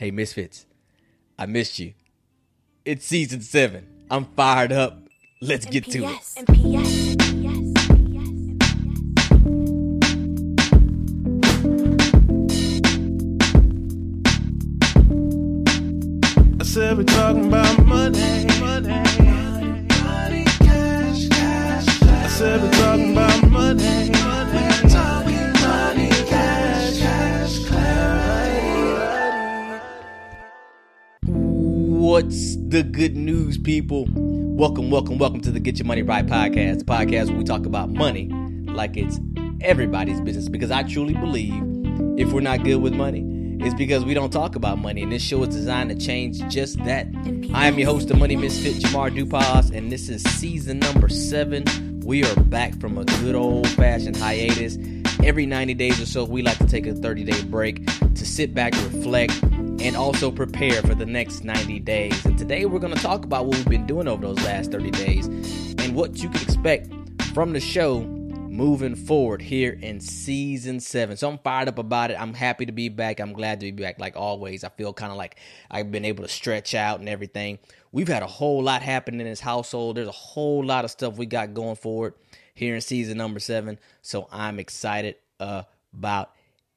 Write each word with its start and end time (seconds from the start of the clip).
Hey, 0.00 0.10
Misfits, 0.10 0.64
I 1.38 1.44
missed 1.44 1.78
you. 1.78 1.92
It's 2.86 3.04
season 3.04 3.42
seven. 3.42 3.86
I'm 4.10 4.24
fired 4.24 4.72
up. 4.72 4.98
Let's 5.42 5.66
get 5.66 5.84
to 5.90 5.98
it. 5.98 6.18
And 6.38 6.46
PS, 6.46 7.16
and 7.20 7.42
I 16.58 16.64
said 16.64 16.96
we're 16.96 17.04
talking 17.04 17.48
about 17.48 17.69
The 32.70 32.84
good 32.84 33.16
news, 33.16 33.58
people? 33.58 34.06
Welcome, 34.14 34.92
welcome, 34.92 35.18
welcome 35.18 35.40
to 35.40 35.50
the 35.50 35.58
Get 35.58 35.80
Your 35.80 35.86
Money 35.86 36.02
Right 36.02 36.24
podcast, 36.24 36.78
the 36.78 36.84
podcast 36.84 37.26
where 37.26 37.38
we 37.38 37.42
talk 37.42 37.66
about 37.66 37.90
money 37.90 38.28
like 38.64 38.96
it's 38.96 39.18
everybody's 39.60 40.20
business. 40.20 40.48
Because 40.48 40.70
I 40.70 40.84
truly 40.84 41.14
believe 41.14 41.52
if 42.16 42.32
we're 42.32 42.42
not 42.42 42.62
good 42.62 42.76
with 42.76 42.92
money, 42.92 43.24
it's 43.58 43.74
because 43.74 44.04
we 44.04 44.14
don't 44.14 44.30
talk 44.32 44.54
about 44.54 44.78
money. 44.78 45.02
And 45.02 45.10
this 45.10 45.20
show 45.20 45.42
is 45.42 45.48
designed 45.48 45.90
to 45.90 45.96
change 45.96 46.46
just 46.46 46.78
that. 46.84 47.08
I 47.52 47.66
am 47.66 47.76
your 47.76 47.90
host, 47.90 48.06
the 48.06 48.14
Money 48.14 48.36
Misfit, 48.36 48.76
Jamar 48.76 49.10
Dupas, 49.10 49.76
and 49.76 49.90
this 49.90 50.08
is 50.08 50.22
season 50.22 50.78
number 50.78 51.08
seven. 51.08 51.64
We 52.04 52.24
are 52.24 52.36
back 52.36 52.78
from 52.78 52.98
a 52.98 53.04
good 53.04 53.34
old 53.34 53.66
fashioned 53.70 54.16
hiatus. 54.16 54.78
Every 55.24 55.44
90 55.44 55.74
days 55.74 56.00
or 56.00 56.06
so, 56.06 56.24
we 56.24 56.42
like 56.42 56.58
to 56.58 56.68
take 56.68 56.86
a 56.86 56.94
30 56.94 57.24
day 57.24 57.42
break 57.42 57.84
to 58.14 58.24
sit 58.24 58.54
back, 58.54 58.74
reflect, 58.74 59.42
and 59.80 59.96
also 59.96 60.30
prepare 60.30 60.82
for 60.82 60.94
the 60.94 61.06
next 61.06 61.42
90 61.42 61.80
days. 61.80 62.24
And 62.24 62.38
today 62.38 62.66
we're 62.66 62.78
going 62.78 62.94
to 62.94 63.02
talk 63.02 63.24
about 63.24 63.46
what 63.46 63.56
we've 63.56 63.68
been 63.68 63.86
doing 63.86 64.08
over 64.08 64.26
those 64.26 64.44
last 64.44 64.70
30 64.72 64.90
days 64.90 65.26
and 65.26 65.94
what 65.94 66.22
you 66.22 66.28
can 66.28 66.42
expect 66.42 66.88
from 67.32 67.52
the 67.52 67.60
show 67.60 68.00
moving 68.00 68.94
forward 68.94 69.40
here 69.40 69.78
in 69.80 70.00
season 70.00 70.80
seven. 70.80 71.16
So 71.16 71.30
I'm 71.30 71.38
fired 71.38 71.68
up 71.68 71.78
about 71.78 72.10
it. 72.10 72.20
I'm 72.20 72.34
happy 72.34 72.66
to 72.66 72.72
be 72.72 72.90
back. 72.90 73.20
I'm 73.20 73.32
glad 73.32 73.60
to 73.60 73.72
be 73.72 73.82
back 73.82 73.98
like 73.98 74.16
always. 74.16 74.64
I 74.64 74.68
feel 74.68 74.92
kind 74.92 75.12
of 75.12 75.16
like 75.16 75.36
I've 75.70 75.90
been 75.90 76.04
able 76.04 76.24
to 76.24 76.28
stretch 76.28 76.74
out 76.74 77.00
and 77.00 77.08
everything. 77.08 77.58
We've 77.90 78.08
had 78.08 78.22
a 78.22 78.26
whole 78.26 78.62
lot 78.62 78.82
happen 78.82 79.18
in 79.18 79.26
this 79.26 79.40
household. 79.40 79.96
There's 79.96 80.08
a 80.08 80.12
whole 80.12 80.62
lot 80.64 80.84
of 80.84 80.90
stuff 80.90 81.16
we 81.16 81.26
got 81.26 81.54
going 81.54 81.76
forward 81.76 82.14
here 82.54 82.74
in 82.74 82.80
season 82.82 83.16
number 83.16 83.40
seven. 83.40 83.78
So 84.02 84.28
I'm 84.30 84.58
excited 84.58 85.14
about 85.38 86.32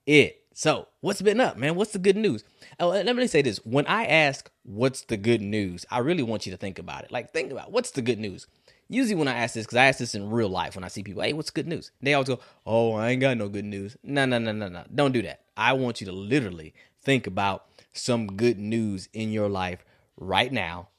it. 0.06 0.43
So, 0.56 0.88
what's 1.02 1.22
been 1.22 1.40
up, 1.40 1.58
man? 1.58 1.74
What's 1.74 1.94
the 1.94 2.00
good 2.00 2.16
news? 2.16 2.44
Oh, 2.80 2.90
let 2.90 3.16
me 3.16 3.26
say 3.26 3.42
this. 3.42 3.58
When 3.66 3.88
I 3.88 4.06
ask 4.06 4.52
what's 4.64 5.02
the 5.02 5.18
good 5.18 5.42
news, 5.42 5.84
I 5.90 5.98
really 6.00 6.22
want 6.22 6.46
you 6.46 6.52
to 6.52 6.58
think 6.58 6.78
about 6.78 7.04
it. 7.04 7.12
Like, 7.12 7.32
think 7.32 7.52
about 7.52 7.72
what's 7.72 7.90
the 7.90 8.04
good 8.04 8.20
news. 8.20 8.46
Usually, 8.88 9.16
when 9.16 9.28
I 9.28 9.34
ask 9.34 9.56
this, 9.56 9.66
because 9.66 9.78
I 9.78 9.86
ask 9.86 9.98
this 9.98 10.14
in 10.14 10.30
real 10.30 10.50
life, 10.50 10.76
when 10.76 10.84
I 10.84 10.90
see 10.90 11.02
people, 11.02 11.24
hey, 11.24 11.34
what's 11.34 11.50
good 11.50 11.68
news? 11.68 11.90
They 12.02 12.14
always 12.14 12.28
go, 12.28 12.40
oh, 12.68 12.94
I 12.94 13.10
ain't 13.10 13.22
got 13.22 13.38
no 13.38 13.50
good 13.50 13.66
news. 13.66 13.98
No, 14.04 14.26
no, 14.26 14.38
no, 14.38 14.52
no, 14.52 14.68
no. 14.68 14.84
Don't 14.94 15.12
do 15.12 15.24
that. 15.24 15.42
I 15.58 15.74
want 15.74 16.02
you 16.02 16.06
to 16.06 16.14
literally 16.14 16.76
think 17.02 17.26
about 17.26 17.66
some 17.92 18.28
good 18.28 18.60
news 18.60 19.10
in 19.12 19.32
your 19.32 19.50
life 19.50 19.84
right 20.18 20.52
now 20.52 20.90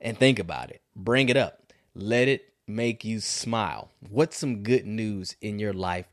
and 0.00 0.18
think 0.18 0.40
about 0.40 0.70
it. 0.70 0.82
Bring 0.96 1.28
it 1.28 1.36
up. 1.36 1.72
Let 1.94 2.26
it 2.26 2.52
make 2.66 3.04
you 3.04 3.20
smile. 3.20 3.90
What's 4.10 4.36
some 4.36 4.64
good 4.64 4.86
news 4.86 5.36
in 5.40 5.60
your 5.60 5.72
life 5.72 6.06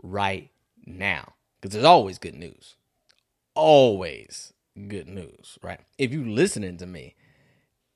right 0.00 0.50
now? 0.86 1.32
Because 1.64 1.72
there's 1.72 1.86
always 1.86 2.18
good 2.18 2.34
news. 2.34 2.76
Always 3.54 4.52
good 4.86 5.08
news, 5.08 5.58
right? 5.62 5.80
If 5.96 6.12
you're 6.12 6.26
listening 6.26 6.76
to 6.76 6.86
me, 6.86 7.14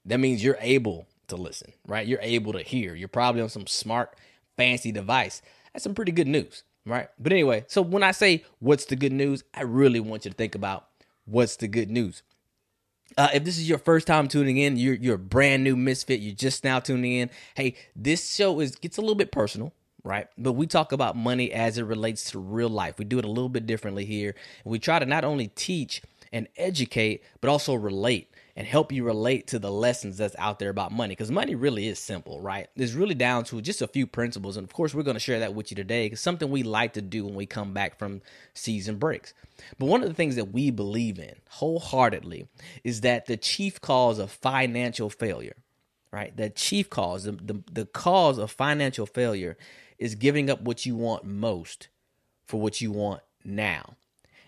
that 0.06 0.20
means 0.20 0.42
you're 0.42 0.56
able 0.60 1.06
to 1.26 1.36
listen, 1.36 1.74
right? 1.86 2.06
You're 2.06 2.18
able 2.22 2.54
to 2.54 2.62
hear. 2.62 2.94
You're 2.94 3.08
probably 3.08 3.42
on 3.42 3.50
some 3.50 3.66
smart, 3.66 4.16
fancy 4.56 4.90
device. 4.90 5.42
That's 5.74 5.82
some 5.82 5.94
pretty 5.94 6.12
good 6.12 6.28
news, 6.28 6.64
right? 6.86 7.10
But 7.18 7.32
anyway, 7.32 7.66
so 7.68 7.82
when 7.82 8.02
I 8.02 8.12
say 8.12 8.42
what's 8.58 8.86
the 8.86 8.96
good 8.96 9.12
news, 9.12 9.44
I 9.52 9.64
really 9.64 10.00
want 10.00 10.24
you 10.24 10.30
to 10.30 10.36
think 10.38 10.54
about 10.54 10.86
what's 11.26 11.56
the 11.56 11.68
good 11.68 11.90
news. 11.90 12.22
Uh, 13.18 13.28
if 13.34 13.44
this 13.44 13.58
is 13.58 13.68
your 13.68 13.76
first 13.76 14.06
time 14.06 14.28
tuning 14.28 14.56
in, 14.56 14.78
you're 14.78 14.94
you're 14.94 15.16
a 15.16 15.18
brand 15.18 15.62
new 15.62 15.76
misfit. 15.76 16.20
You're 16.20 16.34
just 16.34 16.64
now 16.64 16.80
tuning 16.80 17.12
in. 17.12 17.28
Hey, 17.54 17.74
this 17.94 18.34
show 18.34 18.60
is 18.60 18.76
gets 18.76 18.96
a 18.96 19.02
little 19.02 19.14
bit 19.14 19.30
personal, 19.30 19.74
right? 20.08 20.26
But 20.38 20.54
we 20.54 20.66
talk 20.66 20.92
about 20.92 21.16
money 21.16 21.52
as 21.52 21.76
it 21.76 21.84
relates 21.84 22.30
to 22.30 22.38
real 22.38 22.70
life. 22.70 22.98
We 22.98 23.04
do 23.04 23.18
it 23.18 23.26
a 23.26 23.28
little 23.28 23.50
bit 23.50 23.66
differently 23.66 24.06
here. 24.06 24.34
We 24.64 24.78
try 24.78 24.98
to 24.98 25.04
not 25.04 25.22
only 25.22 25.48
teach 25.48 26.00
and 26.32 26.48
educate, 26.56 27.22
but 27.42 27.50
also 27.50 27.74
relate 27.74 28.30
and 28.56 28.66
help 28.66 28.90
you 28.90 29.04
relate 29.04 29.46
to 29.48 29.58
the 29.58 29.70
lessons 29.70 30.16
that's 30.16 30.34
out 30.38 30.58
there 30.58 30.70
about 30.70 30.92
money. 30.92 31.12
Because 31.12 31.30
money 31.30 31.54
really 31.54 31.86
is 31.86 31.98
simple, 31.98 32.40
right? 32.40 32.68
It's 32.74 32.94
really 32.94 33.14
down 33.14 33.44
to 33.44 33.60
just 33.60 33.82
a 33.82 33.86
few 33.86 34.06
principles. 34.06 34.56
And 34.56 34.66
of 34.66 34.72
course, 34.72 34.94
we're 34.94 35.02
going 35.02 35.14
to 35.14 35.20
share 35.20 35.40
that 35.40 35.54
with 35.54 35.70
you 35.70 35.74
today 35.74 36.06
because 36.06 36.20
something 36.20 36.50
we 36.50 36.62
like 36.62 36.94
to 36.94 37.02
do 37.02 37.26
when 37.26 37.34
we 37.34 37.44
come 37.44 37.74
back 37.74 37.98
from 37.98 38.22
season 38.54 38.96
breaks. 38.96 39.34
But 39.78 39.86
one 39.86 40.02
of 40.02 40.08
the 40.08 40.14
things 40.14 40.36
that 40.36 40.52
we 40.52 40.70
believe 40.70 41.18
in 41.18 41.34
wholeheartedly 41.50 42.48
is 42.82 43.02
that 43.02 43.26
the 43.26 43.36
chief 43.36 43.78
cause 43.82 44.18
of 44.18 44.30
financial 44.30 45.10
failure, 45.10 45.56
right? 46.10 46.34
The 46.34 46.48
chief 46.48 46.88
cause, 46.88 47.24
the, 47.24 47.32
the, 47.32 47.62
the 47.70 47.84
cause 47.84 48.38
of 48.38 48.50
financial 48.50 49.04
failure 49.04 49.58
is 49.98 50.14
giving 50.14 50.50
up 50.50 50.60
what 50.62 50.86
you 50.86 50.96
want 50.96 51.24
most 51.24 51.88
for 52.46 52.60
what 52.60 52.80
you 52.80 52.90
want 52.90 53.20
now. 53.44 53.96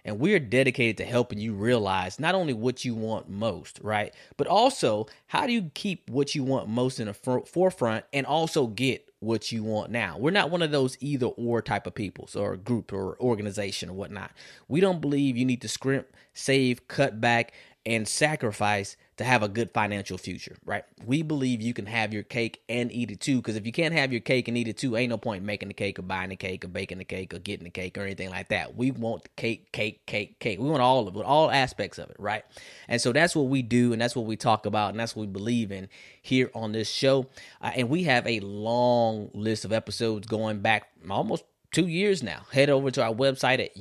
And 0.04 0.18
we're 0.18 0.40
dedicated 0.40 0.96
to 0.98 1.04
helping 1.04 1.38
you 1.38 1.52
realize 1.52 2.18
not 2.18 2.34
only 2.34 2.54
what 2.54 2.84
you 2.84 2.94
want 2.94 3.28
most, 3.28 3.78
right? 3.82 4.14
But 4.36 4.46
also, 4.46 5.06
how 5.26 5.46
do 5.46 5.52
you 5.52 5.70
keep 5.74 6.08
what 6.08 6.34
you 6.34 6.42
want 6.42 6.68
most 6.68 7.00
in 7.00 7.06
the 7.06 7.14
for- 7.14 7.44
forefront 7.44 8.04
and 8.12 8.24
also 8.24 8.66
get 8.66 9.06
what 9.20 9.52
you 9.52 9.62
want 9.62 9.90
now? 9.90 10.16
We're 10.18 10.30
not 10.30 10.50
one 10.50 10.62
of 10.62 10.70
those 10.70 10.96
either 11.00 11.26
or 11.26 11.60
type 11.60 11.86
of 11.86 11.94
people 11.94 12.28
or 12.34 12.56
group 12.56 12.92
or 12.92 13.20
organization 13.20 13.90
or 13.90 13.92
whatnot. 13.92 14.30
We 14.68 14.80
don't 14.80 15.02
believe 15.02 15.36
you 15.36 15.44
need 15.44 15.60
to 15.62 15.68
scrimp, 15.68 16.06
save, 16.32 16.88
cut 16.88 17.20
back, 17.20 17.52
and 17.84 18.06
sacrifice 18.08 18.96
to 19.20 19.24
have 19.24 19.42
a 19.42 19.48
good 19.48 19.70
financial 19.70 20.16
future, 20.16 20.56
right? 20.64 20.82
We 21.04 21.20
believe 21.20 21.60
you 21.60 21.74
can 21.74 21.84
have 21.84 22.14
your 22.14 22.22
cake 22.22 22.62
and 22.70 22.90
eat 22.90 23.10
it 23.10 23.20
too. 23.20 23.36
Because 23.36 23.54
if 23.54 23.66
you 23.66 23.70
can't 23.70 23.92
have 23.92 24.12
your 24.12 24.22
cake 24.22 24.48
and 24.48 24.56
eat 24.56 24.66
it 24.66 24.78
too, 24.78 24.96
ain't 24.96 25.10
no 25.10 25.18
point 25.18 25.44
making 25.44 25.68
the 25.68 25.74
cake 25.74 25.98
or 25.98 26.02
buying 26.02 26.30
the 26.30 26.36
cake 26.36 26.64
or 26.64 26.68
baking 26.68 26.96
the 26.96 27.04
cake 27.04 27.34
or 27.34 27.38
getting 27.38 27.64
the 27.64 27.70
cake 27.70 27.98
or 27.98 28.00
anything 28.00 28.30
like 28.30 28.48
that. 28.48 28.76
We 28.76 28.92
want 28.92 29.28
cake, 29.36 29.72
cake, 29.72 30.06
cake, 30.06 30.38
cake. 30.38 30.58
We 30.58 30.70
want 30.70 30.80
all 30.80 31.06
of 31.06 31.14
it, 31.14 31.22
all 31.22 31.50
aspects 31.50 31.98
of 31.98 32.08
it, 32.08 32.16
right? 32.18 32.46
And 32.88 32.98
so 32.98 33.12
that's 33.12 33.36
what 33.36 33.48
we 33.48 33.60
do, 33.60 33.92
and 33.92 34.00
that's 34.00 34.16
what 34.16 34.24
we 34.24 34.36
talk 34.36 34.64
about, 34.64 34.92
and 34.92 34.98
that's 34.98 35.14
what 35.14 35.26
we 35.26 35.32
believe 35.32 35.70
in 35.70 35.90
here 36.22 36.50
on 36.54 36.72
this 36.72 36.88
show. 36.88 37.26
Uh, 37.60 37.72
and 37.76 37.90
we 37.90 38.04
have 38.04 38.26
a 38.26 38.40
long 38.40 39.28
list 39.34 39.66
of 39.66 39.72
episodes 39.72 40.26
going 40.26 40.60
back 40.60 40.88
almost 41.10 41.44
two 41.72 41.86
years 41.86 42.22
now. 42.22 42.46
Head 42.52 42.70
over 42.70 42.90
to 42.90 43.02
our 43.02 43.14
website 43.14 43.62
at 43.62 43.76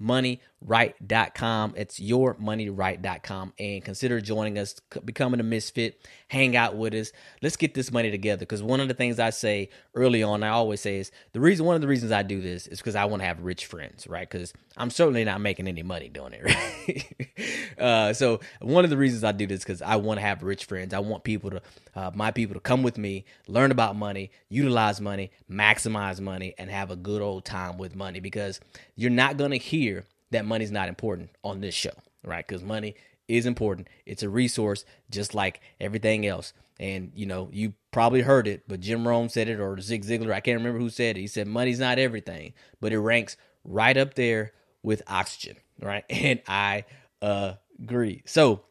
yourmoneyright.com. 0.00 1.74
It's 1.76 2.00
yourmoneyright.com 2.00 3.52
and 3.58 3.84
consider 3.84 4.20
joining 4.20 4.58
us, 4.58 4.74
becoming 5.04 5.40
a 5.40 5.44
misfit, 5.44 6.06
hang 6.28 6.56
out 6.56 6.76
with 6.76 6.94
us. 6.94 7.12
Let's 7.42 7.56
get 7.56 7.74
this 7.74 7.92
money 7.92 8.10
together 8.10 8.40
because 8.40 8.62
one 8.62 8.80
of 8.80 8.88
the 8.88 8.94
things 8.94 9.18
I 9.18 9.30
say 9.30 9.68
early 9.94 10.22
on, 10.22 10.42
I 10.42 10.48
always 10.48 10.80
say 10.80 10.98
is 10.98 11.10
the 11.32 11.40
reason, 11.40 11.66
one 11.66 11.74
of 11.76 11.82
the 11.82 11.88
reasons 11.88 12.12
I 12.12 12.22
do 12.22 12.40
this 12.40 12.66
is 12.66 12.78
because 12.78 12.94
I 12.96 13.04
want 13.04 13.22
to 13.22 13.26
have 13.26 13.40
rich 13.40 13.66
friends, 13.66 14.06
right? 14.06 14.28
Because 14.28 14.52
I'm 14.76 14.90
certainly 14.90 15.24
not 15.24 15.40
making 15.40 15.68
any 15.68 15.82
money 15.82 16.08
doing 16.08 16.32
it, 16.32 16.44
right? 17.76 17.78
uh, 17.78 18.12
so 18.12 18.40
one 18.60 18.84
of 18.84 18.90
the 18.90 18.96
reasons 18.96 19.24
I 19.24 19.32
do 19.32 19.46
this 19.46 19.60
because 19.60 19.82
I 19.82 19.96
want 19.96 20.18
to 20.18 20.26
have 20.26 20.42
rich 20.42 20.64
friends. 20.64 20.94
I 20.94 20.98
want 20.98 21.24
people 21.24 21.50
to, 21.50 21.62
uh, 21.94 22.10
my 22.14 22.30
people 22.30 22.54
to 22.54 22.60
come 22.60 22.82
with 22.82 22.98
me, 22.98 23.24
learn 23.46 23.70
about 23.70 23.96
money, 23.96 24.30
utilize 24.48 25.00
money, 25.00 25.30
maximize 25.50 26.20
money, 26.20 26.54
and 26.58 26.70
have 26.70 26.90
a 26.90 26.96
good 26.96 27.22
old 27.22 27.44
time 27.44 27.78
with 27.78 27.94
money 27.94 28.20
because 28.20 28.60
you're 28.96 29.10
not 29.10 29.36
going 29.36 29.50
to 29.50 29.58
hear 29.58 29.83
that 30.30 30.44
money's 30.44 30.70
not 30.70 30.88
important 30.88 31.30
on 31.42 31.60
this 31.60 31.74
show, 31.74 31.92
right? 32.24 32.46
Because 32.46 32.62
money 32.62 32.94
is 33.28 33.46
important. 33.46 33.88
It's 34.06 34.22
a 34.22 34.28
resource 34.28 34.84
just 35.10 35.34
like 35.34 35.60
everything 35.80 36.26
else. 36.26 36.52
And 36.80 37.12
you 37.14 37.26
know, 37.26 37.48
you 37.52 37.74
probably 37.92 38.22
heard 38.22 38.46
it, 38.48 38.64
but 38.66 38.80
Jim 38.80 39.06
Rohn 39.06 39.28
said 39.28 39.48
it 39.48 39.60
or 39.60 39.80
Zig 39.80 40.04
Ziglar, 40.04 40.32
I 40.32 40.40
can't 40.40 40.58
remember 40.58 40.80
who 40.80 40.90
said 40.90 41.16
it. 41.16 41.20
He 41.20 41.26
said 41.26 41.46
money's 41.46 41.78
not 41.78 41.98
everything, 41.98 42.52
but 42.80 42.92
it 42.92 42.98
ranks 42.98 43.36
right 43.64 43.96
up 43.96 44.14
there 44.14 44.52
with 44.82 45.02
oxygen, 45.06 45.56
right? 45.80 46.04
And 46.10 46.40
I 46.48 46.84
agree. 47.22 48.22
So, 48.26 48.62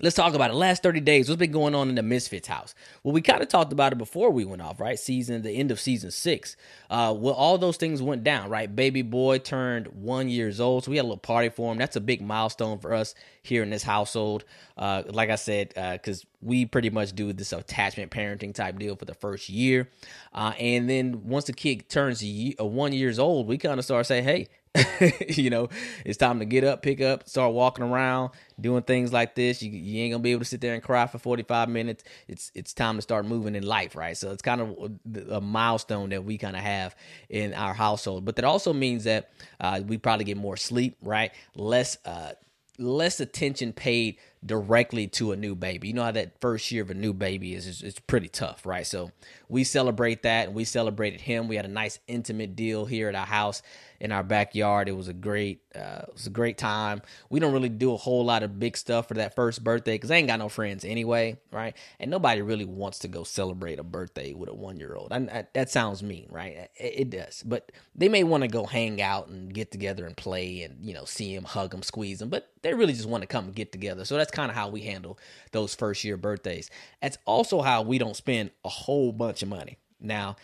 Let's 0.00 0.14
talk 0.14 0.34
about 0.34 0.52
it. 0.52 0.54
Last 0.54 0.84
30 0.84 1.00
days, 1.00 1.28
what's 1.28 1.40
been 1.40 1.50
going 1.50 1.74
on 1.74 1.88
in 1.88 1.96
the 1.96 2.04
Misfits 2.04 2.46
house? 2.46 2.72
Well, 3.02 3.12
we 3.12 3.20
kind 3.20 3.42
of 3.42 3.48
talked 3.48 3.72
about 3.72 3.92
it 3.92 3.98
before 3.98 4.30
we 4.30 4.44
went 4.44 4.62
off, 4.62 4.78
right? 4.78 4.96
Season, 4.96 5.42
the 5.42 5.50
end 5.50 5.72
of 5.72 5.80
season 5.80 6.12
six. 6.12 6.56
Uh, 6.88 7.12
well, 7.18 7.34
all 7.34 7.58
those 7.58 7.76
things 7.78 8.00
went 8.00 8.22
down, 8.22 8.48
right? 8.48 8.74
Baby 8.74 9.02
boy 9.02 9.38
turned 9.38 9.88
one 9.88 10.28
years 10.28 10.60
old, 10.60 10.84
so 10.84 10.92
we 10.92 10.98
had 10.98 11.02
a 11.02 11.08
little 11.08 11.16
party 11.16 11.48
for 11.48 11.72
him. 11.72 11.78
That's 11.78 11.96
a 11.96 12.00
big 12.00 12.20
milestone 12.22 12.78
for 12.78 12.94
us 12.94 13.16
here 13.42 13.64
in 13.64 13.70
this 13.70 13.82
household. 13.82 14.44
Uh, 14.76 15.02
like 15.08 15.30
I 15.30 15.36
said, 15.36 15.72
uh, 15.76 15.94
because 15.94 16.22
uh, 16.22 16.28
we 16.42 16.64
pretty 16.64 16.90
much 16.90 17.12
do 17.14 17.32
this 17.32 17.52
attachment 17.52 18.12
parenting 18.12 18.54
type 18.54 18.78
deal 18.78 18.94
for 18.94 19.04
the 19.04 19.14
first 19.14 19.48
year, 19.48 19.90
uh, 20.32 20.52
and 20.60 20.88
then 20.88 21.24
once 21.24 21.46
the 21.46 21.52
kid 21.52 21.88
turns 21.88 22.22
year, 22.22 22.54
one 22.58 22.92
years 22.92 23.18
old, 23.18 23.48
we 23.48 23.58
kind 23.58 23.80
of 23.80 23.84
start 23.84 24.06
saying, 24.06 24.22
"Hey, 24.22 24.46
you 25.28 25.50
know, 25.50 25.68
it's 26.04 26.18
time 26.18 26.38
to 26.40 26.44
get 26.44 26.64
up, 26.64 26.82
pick 26.82 27.00
up, 27.00 27.28
start 27.28 27.52
walking 27.52 27.84
around, 27.84 28.30
doing 28.60 28.82
things 28.82 29.12
like 29.12 29.34
this. 29.34 29.62
You, 29.62 29.70
you 29.70 30.02
ain't 30.02 30.12
gonna 30.12 30.22
be 30.22 30.32
able 30.32 30.40
to 30.40 30.44
sit 30.44 30.60
there 30.60 30.74
and 30.74 30.82
cry 30.82 31.06
for 31.06 31.18
45 31.18 31.68
minutes. 31.68 32.04
It's 32.28 32.52
it's 32.54 32.74
time 32.74 32.96
to 32.96 33.02
start 33.02 33.26
moving 33.26 33.54
in 33.54 33.64
life, 33.64 33.96
right? 33.96 34.16
So 34.16 34.30
it's 34.32 34.42
kind 34.42 34.60
of 34.60 35.30
a 35.30 35.40
milestone 35.40 36.10
that 36.10 36.24
we 36.24 36.38
kind 36.38 36.56
of 36.56 36.62
have 36.62 36.94
in 37.28 37.54
our 37.54 37.74
household. 37.74 38.24
But 38.24 38.36
that 38.36 38.44
also 38.44 38.72
means 38.72 39.04
that 39.04 39.30
uh, 39.60 39.80
we 39.86 39.98
probably 39.98 40.24
get 40.24 40.36
more 40.36 40.56
sleep, 40.56 40.96
right? 41.02 41.32
Less 41.54 41.98
uh, 42.04 42.32
less 42.78 43.20
attention 43.20 43.72
paid 43.72 44.16
directly 44.44 45.06
to 45.08 45.32
a 45.32 45.36
new 45.36 45.54
baby. 45.54 45.88
You 45.88 45.94
know 45.94 46.04
how 46.04 46.12
that 46.12 46.40
first 46.40 46.70
year 46.70 46.82
of 46.82 46.90
a 46.90 46.94
new 46.94 47.12
baby 47.12 47.54
is, 47.54 47.66
it's, 47.66 47.82
it's 47.82 47.98
pretty 48.00 48.28
tough, 48.28 48.64
right? 48.64 48.86
So 48.86 49.10
we 49.48 49.64
celebrate 49.64 50.22
that 50.22 50.46
and 50.46 50.54
we 50.54 50.64
celebrated 50.64 51.20
him. 51.20 51.48
We 51.48 51.56
had 51.56 51.64
a 51.64 51.68
nice 51.68 51.98
intimate 52.06 52.54
deal 52.54 52.84
here 52.84 53.08
at 53.08 53.14
our 53.14 53.26
house 53.26 53.62
in 54.00 54.12
our 54.12 54.22
backyard. 54.22 54.88
It 54.88 54.92
was 54.92 55.08
a 55.08 55.12
great, 55.12 55.62
uh, 55.74 56.02
it 56.06 56.14
was 56.14 56.26
a 56.26 56.30
great 56.30 56.56
time. 56.56 57.02
We 57.30 57.40
don't 57.40 57.52
really 57.52 57.68
do 57.68 57.92
a 57.92 57.96
whole 57.96 58.24
lot 58.24 58.42
of 58.42 58.58
big 58.58 58.76
stuff 58.76 59.08
for 59.08 59.14
that 59.14 59.34
first 59.34 59.64
birthday 59.64 59.94
because 59.94 60.10
I 60.10 60.16
ain't 60.16 60.28
got 60.28 60.38
no 60.38 60.48
friends 60.48 60.84
anyway, 60.84 61.38
right? 61.50 61.76
And 61.98 62.10
nobody 62.10 62.42
really 62.42 62.64
wants 62.64 63.00
to 63.00 63.08
go 63.08 63.24
celebrate 63.24 63.78
a 63.78 63.82
birthday 63.82 64.34
with 64.34 64.48
a 64.48 64.54
one 64.54 64.78
year 64.78 64.94
old. 64.94 65.10
That 65.10 65.70
sounds 65.70 66.02
mean, 66.02 66.28
right? 66.30 66.70
It, 66.76 66.94
it 67.00 67.10
does, 67.10 67.42
but 67.44 67.72
they 67.94 68.08
may 68.08 68.22
want 68.22 68.42
to 68.42 68.48
go 68.48 68.64
hang 68.64 69.02
out 69.02 69.28
and 69.28 69.52
get 69.52 69.72
together 69.72 70.06
and 70.06 70.16
play 70.16 70.62
and 70.62 70.84
you 70.84 70.94
know 70.94 71.04
see 71.04 71.34
him, 71.34 71.44
hug 71.44 71.74
him, 71.74 71.82
squeeze 71.82 72.22
him, 72.22 72.28
but 72.28 72.50
they 72.62 72.74
really 72.74 72.92
just 72.92 73.08
want 73.08 73.22
to 73.22 73.26
come 73.26 73.46
and 73.46 73.54
get 73.54 73.72
together. 73.72 74.04
So 74.04 74.16
that's 74.16 74.27
kind 74.30 74.50
of 74.50 74.56
how 74.56 74.68
we 74.68 74.82
handle 74.82 75.18
those 75.52 75.74
first 75.74 76.04
year 76.04 76.16
birthdays. 76.16 76.70
That's 77.02 77.18
also 77.24 77.60
how 77.60 77.82
we 77.82 77.98
don't 77.98 78.16
spend 78.16 78.50
a 78.64 78.68
whole 78.68 79.12
bunch 79.12 79.42
of 79.42 79.48
money. 79.48 79.78
Now, 80.00 80.36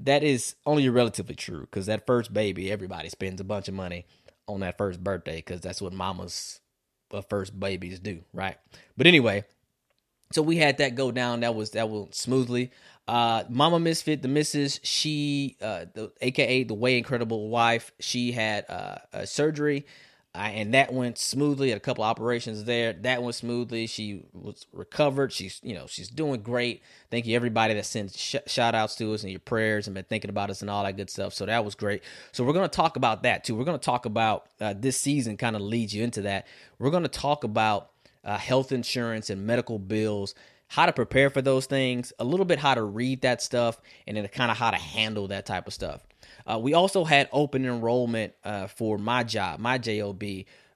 that 0.00 0.22
is 0.22 0.54
only 0.64 0.88
relatively 0.88 1.34
true 1.34 1.60
because 1.60 1.86
that 1.86 2.06
first 2.06 2.32
baby, 2.32 2.70
everybody 2.70 3.08
spends 3.08 3.40
a 3.40 3.44
bunch 3.44 3.68
of 3.68 3.74
money 3.74 4.06
on 4.46 4.60
that 4.60 4.78
first 4.78 5.02
birthday 5.02 5.36
because 5.36 5.60
that's 5.60 5.82
what 5.82 5.92
mamas 5.92 6.60
uh, 7.12 7.20
first 7.22 7.58
babies 7.58 7.98
do, 7.98 8.22
right? 8.32 8.56
But 8.96 9.06
anyway, 9.06 9.44
so 10.32 10.42
we 10.42 10.56
had 10.56 10.78
that 10.78 10.94
go 10.94 11.10
down. 11.10 11.40
That 11.40 11.54
was 11.54 11.70
that 11.70 11.88
went 11.88 12.14
smoothly. 12.14 12.70
Uh, 13.06 13.44
Mama 13.48 13.80
Misfit, 13.80 14.20
the 14.20 14.28
missus, 14.28 14.80
she, 14.82 15.56
uh, 15.62 15.86
the 15.94 16.12
AKA 16.20 16.64
the 16.64 16.74
way 16.74 16.98
incredible 16.98 17.48
wife, 17.48 17.90
she 17.98 18.32
had 18.32 18.66
uh, 18.68 18.98
a 19.14 19.26
surgery 19.26 19.86
uh, 20.34 20.38
and 20.52 20.74
that 20.74 20.92
went 20.92 21.18
smoothly. 21.18 21.72
A 21.72 21.80
couple 21.80 22.04
operations 22.04 22.64
there. 22.64 22.92
That 22.92 23.22
went 23.22 23.34
smoothly. 23.34 23.86
She 23.86 24.22
was 24.32 24.66
recovered. 24.72 25.32
She's 25.32 25.60
you 25.62 25.74
know 25.74 25.86
she's 25.86 26.08
doing 26.08 26.42
great. 26.42 26.82
Thank 27.10 27.26
you 27.26 27.34
everybody 27.34 27.74
that 27.74 27.86
sent 27.86 28.14
sh- 28.14 28.36
shout 28.46 28.74
outs 28.74 28.94
to 28.96 29.12
us 29.14 29.22
and 29.22 29.32
your 29.32 29.40
prayers 29.40 29.86
and 29.86 29.94
been 29.94 30.04
thinking 30.04 30.28
about 30.30 30.50
us 30.50 30.60
and 30.60 30.70
all 30.70 30.84
that 30.84 30.96
good 30.96 31.10
stuff. 31.10 31.32
So 31.32 31.46
that 31.46 31.64
was 31.64 31.74
great. 31.74 32.02
So 32.32 32.44
we're 32.44 32.52
gonna 32.52 32.68
talk 32.68 32.96
about 32.96 33.22
that 33.22 33.44
too. 33.44 33.54
We're 33.54 33.64
gonna 33.64 33.78
talk 33.78 34.04
about 34.04 34.46
uh, 34.60 34.74
this 34.76 34.96
season. 34.96 35.36
Kind 35.36 35.56
of 35.56 35.62
leads 35.62 35.94
you 35.94 36.04
into 36.04 36.22
that. 36.22 36.46
We're 36.78 36.90
gonna 36.90 37.08
talk 37.08 37.42
about 37.42 37.90
uh, 38.24 38.36
health 38.36 38.70
insurance 38.70 39.30
and 39.30 39.46
medical 39.46 39.78
bills 39.78 40.34
how 40.68 40.84
to 40.86 40.92
prepare 40.92 41.30
for 41.30 41.40
those 41.40 41.66
things, 41.66 42.12
a 42.18 42.24
little 42.24 42.44
bit 42.44 42.58
how 42.58 42.74
to 42.74 42.82
read 42.82 43.22
that 43.22 43.40
stuff, 43.42 43.80
and 44.06 44.16
then 44.16 44.28
kind 44.28 44.50
of 44.50 44.58
how 44.58 44.70
to 44.70 44.76
handle 44.76 45.28
that 45.28 45.46
type 45.46 45.66
of 45.66 45.72
stuff. 45.72 46.02
Uh, 46.48 46.58
we 46.58 46.74
also 46.74 47.04
had 47.04 47.28
open 47.32 47.64
enrollment 47.66 48.32
uh, 48.44 48.66
for 48.68 48.98
my 48.98 49.22
job, 49.22 49.60
my 49.60 49.76
job, 49.78 50.22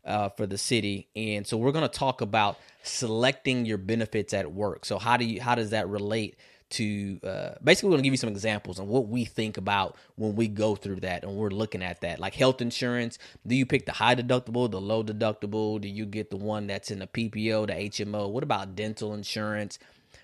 uh, 0.05 0.29
for 0.31 0.47
the 0.47 0.59
city, 0.59 1.09
and 1.17 1.47
so 1.47 1.57
we're 1.57 1.73
going 1.73 1.89
to 1.89 1.99
talk 1.99 2.21
about 2.21 2.59
selecting 2.83 3.65
your 3.65 3.79
benefits 3.79 4.35
at 4.35 4.53
work. 4.53 4.85
So 4.85 4.99
how 4.99 5.17
do 5.17 5.25
you 5.25 5.41
how 5.41 5.55
does 5.55 5.71
that 5.71 5.89
relate? 5.89 6.37
To 6.71 7.21
uh, 7.23 7.51
basically, 7.63 7.91
we're 7.91 7.97
gonna 7.97 8.05
give 8.05 8.15
you 8.15 8.17
some 8.19 8.31
examples 8.31 8.81
on 8.81 8.89
what 8.89 9.07
we 9.07 9.27
think 9.27 9.59
about 9.59 9.95
when 10.17 10.37
we 10.37 10.49
go 10.49 10.75
through 10.75 11.01
that 11.01 11.23
and 11.23 11.37
we're 11.37 11.51
looking 11.51 11.83
at 11.83 12.01
that. 12.01 12.19
Like 12.19 12.35
health 12.35 12.63
insurance, 12.63 13.19
do 13.47 13.55
you 13.55 13.67
pick 13.67 13.85
the 13.85 13.93
high 13.93 14.15
deductible, 14.15 14.71
the 14.71 14.81
low 14.81 15.05
deductible? 15.05 15.79
Do 15.81 15.89
you 15.89 16.07
get 16.07 16.31
the 16.31 16.39
one 16.39 16.67
that's 16.67 16.91
in 16.91 17.01
the 17.01 17.07
PPO, 17.07 17.67
the 17.67 17.75
HMO? 17.75 18.31
What 18.31 18.43
about 18.43 18.75
dental 18.75 19.13
insurance? 19.13 19.79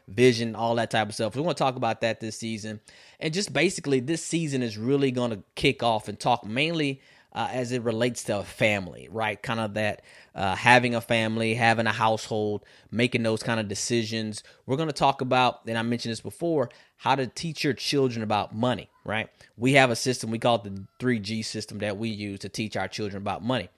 Vision, 0.08 0.54
all 0.54 0.74
that 0.76 0.90
type 0.90 1.08
of 1.08 1.14
stuff. 1.14 1.36
We 1.36 1.42
want 1.42 1.56
to 1.56 1.62
talk 1.62 1.76
about 1.76 2.00
that 2.00 2.20
this 2.20 2.36
season. 2.36 2.80
And 3.20 3.34
just 3.34 3.52
basically, 3.52 4.00
this 4.00 4.24
season 4.24 4.62
is 4.62 4.76
really 4.78 5.10
going 5.10 5.30
to 5.30 5.42
kick 5.54 5.82
off 5.82 6.08
and 6.08 6.18
talk 6.18 6.44
mainly 6.44 7.00
uh, 7.32 7.48
as 7.52 7.72
it 7.72 7.82
relates 7.82 8.24
to 8.24 8.42
family, 8.42 9.08
right? 9.10 9.40
Kind 9.40 9.60
of 9.60 9.74
that 9.74 10.02
uh, 10.34 10.56
having 10.56 10.94
a 10.94 11.00
family, 11.00 11.54
having 11.54 11.86
a 11.86 11.92
household, 11.92 12.64
making 12.90 13.22
those 13.22 13.42
kind 13.42 13.60
of 13.60 13.68
decisions. 13.68 14.42
We're 14.66 14.76
going 14.76 14.88
to 14.88 14.94
talk 14.94 15.20
about, 15.20 15.60
and 15.66 15.76
I 15.76 15.82
mentioned 15.82 16.12
this 16.12 16.20
before, 16.20 16.70
how 16.96 17.14
to 17.14 17.26
teach 17.26 17.62
your 17.62 17.74
children 17.74 18.22
about 18.22 18.54
money, 18.54 18.88
right? 19.04 19.28
We 19.56 19.74
have 19.74 19.90
a 19.90 19.96
system, 19.96 20.30
we 20.30 20.38
call 20.38 20.56
it 20.56 20.64
the 20.64 20.84
3G 20.98 21.44
system 21.44 21.78
that 21.78 21.96
we 21.96 22.08
use 22.08 22.40
to 22.40 22.48
teach 22.48 22.76
our 22.76 22.88
children 22.88 23.20
about 23.22 23.44
money 23.44 23.68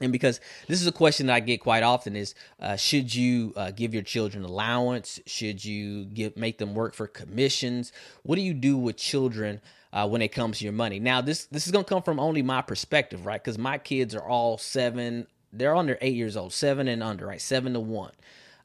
and 0.00 0.12
because 0.12 0.40
this 0.66 0.80
is 0.80 0.86
a 0.86 0.92
question 0.92 1.26
that 1.26 1.34
I 1.34 1.40
get 1.40 1.60
quite 1.60 1.82
often 1.82 2.16
is 2.16 2.34
uh, 2.60 2.76
should 2.76 3.14
you 3.14 3.52
uh, 3.56 3.70
give 3.70 3.94
your 3.94 4.02
children 4.02 4.44
allowance? 4.44 5.20
Should 5.26 5.64
you 5.64 6.04
give 6.04 6.36
make 6.36 6.58
them 6.58 6.74
work 6.74 6.94
for 6.94 7.06
commissions? 7.06 7.92
What 8.22 8.36
do 8.36 8.42
you 8.42 8.54
do 8.54 8.76
with 8.76 8.96
children 8.96 9.60
uh, 9.92 10.08
when 10.08 10.22
it 10.22 10.28
comes 10.28 10.58
to 10.58 10.64
your 10.64 10.72
money? 10.72 11.00
Now 11.00 11.20
this 11.20 11.46
this 11.46 11.66
is 11.66 11.72
gonna 11.72 11.84
come 11.84 12.02
from 12.02 12.20
only 12.20 12.42
my 12.42 12.62
perspective, 12.62 13.26
right? 13.26 13.42
Because 13.42 13.58
my 13.58 13.78
kids 13.78 14.14
are 14.14 14.26
all 14.26 14.58
seven, 14.58 15.26
they're 15.52 15.76
under 15.76 15.98
eight 16.00 16.14
years 16.14 16.36
old, 16.36 16.52
seven 16.52 16.88
and 16.88 17.02
under, 17.02 17.26
right? 17.26 17.40
Seven 17.40 17.72
to 17.74 17.80
one. 17.80 18.12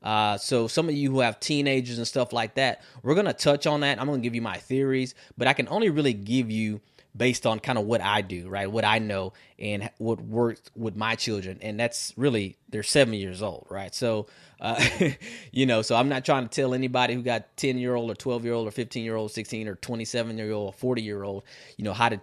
Uh, 0.04 0.38
so 0.38 0.68
some 0.68 0.90
of 0.90 0.96
you 0.96 1.10
who 1.10 1.22
have 1.22 1.40
teenagers 1.40 1.98
and 1.98 2.06
stuff 2.06 2.34
like 2.34 2.56
that, 2.56 2.82
we're 3.02 3.16
gonna 3.16 3.34
touch 3.34 3.66
on 3.66 3.80
that. 3.80 4.00
I'm 4.00 4.06
gonna 4.06 4.20
give 4.20 4.36
you 4.36 4.42
my 4.42 4.58
theories, 4.58 5.16
but 5.38 5.48
I 5.48 5.54
can 5.54 5.68
only 5.70 5.90
really 5.90 6.14
give 6.14 6.52
you 6.52 6.82
based 7.16 7.46
on 7.46 7.60
kind 7.60 7.78
of 7.78 7.86
what 7.86 8.02
I 8.02 8.22
do, 8.22 8.50
right? 8.50 8.70
What 8.70 8.86
I 8.86 9.00
know 9.00 9.34
and 9.60 9.90
what 9.98 10.22
works 10.22 10.62
with 10.76 10.96
my 10.96 11.16
children. 11.16 11.60
And 11.62 11.80
that's 11.80 12.14
really, 12.18 12.58
they're 12.70 12.84
seven 12.84 13.14
years 13.14 13.42
old, 13.42 13.68
right? 13.70 13.94
So, 13.94 14.28
uh, 14.60 14.84
you 15.52 15.66
know, 15.66 15.82
so 15.82 15.96
I'm 15.96 16.10
not 16.10 16.26
trying 16.26 16.48
to 16.48 16.50
tell 16.50 16.74
anybody 16.74 17.14
who 17.14 17.22
got 17.22 17.56
10 17.58 17.78
year 17.78 17.96
old 17.96 18.10
or 18.10 18.16
12 18.16 18.46
year 18.46 18.54
old 18.54 18.68
or 18.68 18.72
15 18.72 19.04
year 19.04 19.16
old, 19.16 19.32
16 19.32 19.68
or 19.68 19.76
27 19.76 20.38
year 20.38 20.52
old, 20.52 20.76
40 20.76 21.02
year 21.02 21.24
old, 21.24 21.44
you 21.78 21.84
know, 21.84 21.94
how 21.94 22.10
to 22.10 22.20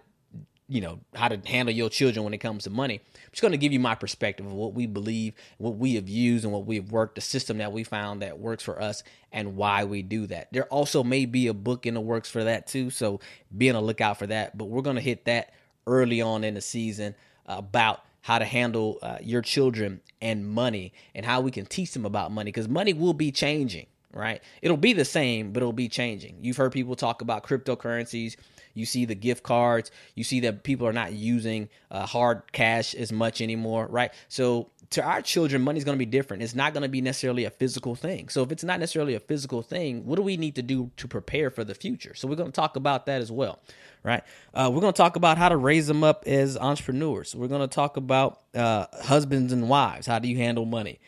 you 0.71 0.79
know 0.79 1.01
how 1.13 1.27
to 1.27 1.37
handle 1.45 1.75
your 1.75 1.89
children 1.89 2.23
when 2.23 2.33
it 2.33 2.37
comes 2.37 2.63
to 2.63 2.69
money. 2.69 2.95
I'm 2.95 3.31
just 3.31 3.41
going 3.41 3.51
to 3.51 3.57
give 3.57 3.73
you 3.73 3.79
my 3.79 3.93
perspective 3.93 4.45
of 4.45 4.53
what 4.53 4.73
we 4.73 4.85
believe, 4.85 5.33
what 5.57 5.75
we 5.75 5.95
have 5.95 6.07
used, 6.07 6.45
and 6.45 6.53
what 6.53 6.65
we 6.65 6.77
have 6.77 6.93
worked, 6.93 7.15
the 7.15 7.21
system 7.21 7.57
that 7.57 7.73
we 7.73 7.83
found 7.83 8.21
that 8.21 8.39
works 8.39 8.63
for 8.63 8.81
us, 8.81 9.03
and 9.33 9.57
why 9.57 9.83
we 9.83 10.01
do 10.01 10.27
that. 10.27 10.47
There 10.53 10.63
also 10.67 11.03
may 11.03 11.25
be 11.25 11.47
a 11.47 11.53
book 11.53 11.85
in 11.85 11.93
the 11.93 11.99
works 11.99 12.29
for 12.29 12.45
that 12.45 12.67
too, 12.67 12.89
so 12.89 13.19
be 13.55 13.69
on 13.69 13.75
the 13.75 13.81
lookout 13.81 14.17
for 14.17 14.27
that. 14.27 14.57
But 14.57 14.65
we're 14.65 14.81
going 14.81 14.95
to 14.95 15.01
hit 15.01 15.25
that 15.25 15.53
early 15.87 16.21
on 16.21 16.45
in 16.45 16.53
the 16.53 16.61
season 16.61 17.15
about 17.45 18.05
how 18.21 18.39
to 18.39 18.45
handle 18.45 18.97
uh, 19.01 19.17
your 19.21 19.41
children 19.41 19.99
and 20.21 20.47
money 20.47 20.93
and 21.13 21.25
how 21.25 21.41
we 21.41 21.51
can 21.51 21.65
teach 21.65 21.91
them 21.91 22.05
about 22.05 22.31
money 22.31 22.49
because 22.49 22.69
money 22.69 22.93
will 22.93 23.13
be 23.13 23.31
changing 23.31 23.87
right? 24.13 24.41
It'll 24.61 24.75
be 24.75 24.91
the 24.91 25.05
same, 25.05 25.53
but 25.53 25.63
it'll 25.63 25.71
be 25.71 25.87
changing. 25.87 26.35
You've 26.41 26.57
heard 26.57 26.73
people 26.73 26.97
talk 26.97 27.21
about 27.21 27.45
cryptocurrencies. 27.45 28.35
You 28.73 28.85
see 28.85 29.05
the 29.05 29.15
gift 29.15 29.43
cards. 29.43 29.91
You 30.15 30.23
see 30.23 30.41
that 30.41 30.63
people 30.63 30.87
are 30.87 30.93
not 30.93 31.13
using 31.13 31.69
uh, 31.89 32.05
hard 32.05 32.43
cash 32.51 32.93
as 32.95 33.11
much 33.11 33.41
anymore, 33.41 33.87
right? 33.87 34.13
So 34.27 34.69
to 34.91 35.01
our 35.01 35.21
children, 35.21 35.61
money's 35.61 35.83
going 35.83 35.97
to 35.97 35.99
be 35.99 36.05
different. 36.05 36.43
It's 36.43 36.53
not 36.55 36.73
going 36.73 36.83
to 36.83 36.89
be 36.89 37.01
necessarily 37.01 37.45
a 37.45 37.49
physical 37.49 37.95
thing. 37.95 38.29
So 38.29 38.43
if 38.43 38.51
it's 38.51 38.63
not 38.63 38.79
necessarily 38.79 39.15
a 39.15 39.19
physical 39.19 39.61
thing, 39.61 40.05
what 40.05 40.17
do 40.17 40.21
we 40.21 40.37
need 40.37 40.55
to 40.55 40.61
do 40.61 40.91
to 40.97 41.07
prepare 41.07 41.49
for 41.49 41.63
the 41.63 41.73
future? 41.73 42.13
So 42.13 42.27
we're 42.27 42.35
going 42.35 42.51
to 42.51 42.55
talk 42.55 42.75
about 42.75 43.05
that 43.05 43.21
as 43.21 43.31
well, 43.31 43.59
right? 44.03 44.23
Uh, 44.53 44.69
we're 44.73 44.81
going 44.81 44.93
to 44.93 44.97
talk 44.97 45.15
about 45.15 45.37
how 45.37 45.47
to 45.47 45.57
raise 45.57 45.87
them 45.87 46.03
up 46.03 46.25
as 46.27 46.57
entrepreneurs. 46.57 47.33
We're 47.33 47.47
going 47.47 47.61
to 47.61 47.73
talk 47.73 47.95
about 47.95 48.41
uh, 48.53 48.87
husbands 49.01 49.53
and 49.53 49.69
wives. 49.69 50.07
How 50.07 50.19
do 50.19 50.27
you 50.27 50.37
handle 50.37 50.65
money? 50.65 50.99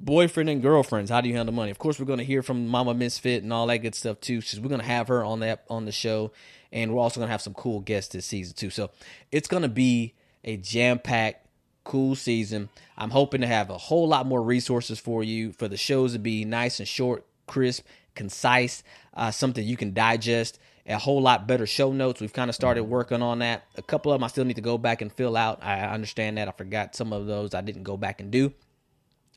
Boyfriend 0.00 0.48
and 0.48 0.62
girlfriends. 0.62 1.10
How 1.10 1.20
do 1.20 1.28
you 1.28 1.36
handle 1.36 1.54
money? 1.54 1.70
Of 1.70 1.78
course 1.78 1.98
we're 1.98 2.06
going 2.06 2.18
to 2.18 2.24
hear 2.24 2.42
from 2.42 2.66
mama 2.66 2.94
misfit 2.94 3.42
and 3.42 3.52
all 3.52 3.66
that 3.66 3.78
good 3.78 3.94
stuff 3.94 4.20
too 4.20 4.40
so 4.40 4.60
we're 4.60 4.68
going 4.68 4.80
to 4.80 4.86
have 4.86 5.08
her 5.08 5.24
on 5.24 5.40
that 5.40 5.64
on 5.68 5.84
the 5.84 5.92
show 5.92 6.32
and 6.72 6.92
we're 6.92 7.00
also 7.00 7.20
going 7.20 7.28
to 7.28 7.32
have 7.32 7.42
some 7.42 7.54
cool 7.54 7.80
guests 7.80 8.12
this 8.12 8.26
season 8.26 8.54
too. 8.54 8.70
So 8.70 8.90
it's 9.30 9.48
going 9.48 9.62
to 9.62 9.68
be 9.68 10.14
a 10.44 10.56
jam-packed 10.56 11.46
cool 11.84 12.14
season. 12.14 12.68
I'm 12.96 13.10
hoping 13.10 13.40
to 13.42 13.46
have 13.46 13.70
a 13.70 13.78
whole 13.78 14.08
lot 14.08 14.26
more 14.26 14.42
resources 14.42 14.98
for 14.98 15.22
you 15.22 15.52
for 15.52 15.68
the 15.68 15.76
shows 15.76 16.12
to 16.14 16.18
be 16.18 16.44
nice 16.44 16.78
and 16.78 16.88
short 16.88 17.26
crisp 17.46 17.84
concise 18.14 18.82
uh, 19.14 19.30
something 19.30 19.64
you 19.64 19.76
can 19.76 19.92
digest 19.92 20.58
a 20.86 20.98
whole 20.98 21.22
lot 21.22 21.46
better 21.46 21.66
show 21.66 21.92
notes. 21.92 22.20
We've 22.20 22.32
kind 22.32 22.48
of 22.48 22.54
started 22.54 22.84
working 22.84 23.22
on 23.22 23.40
that. 23.40 23.64
A 23.76 23.82
couple 23.82 24.12
of 24.12 24.18
them 24.18 24.24
i 24.24 24.28
still 24.28 24.44
need 24.44 24.56
to 24.56 24.62
go 24.62 24.76
back 24.76 25.02
and 25.02 25.12
fill 25.12 25.36
out. 25.36 25.62
I 25.62 25.82
understand 25.82 26.38
that. 26.38 26.48
I 26.48 26.52
forgot 26.52 26.96
some 26.96 27.12
of 27.12 27.26
those 27.26 27.54
i 27.54 27.60
didn't 27.60 27.84
go 27.84 27.96
back 27.96 28.20
and 28.20 28.30
do 28.30 28.52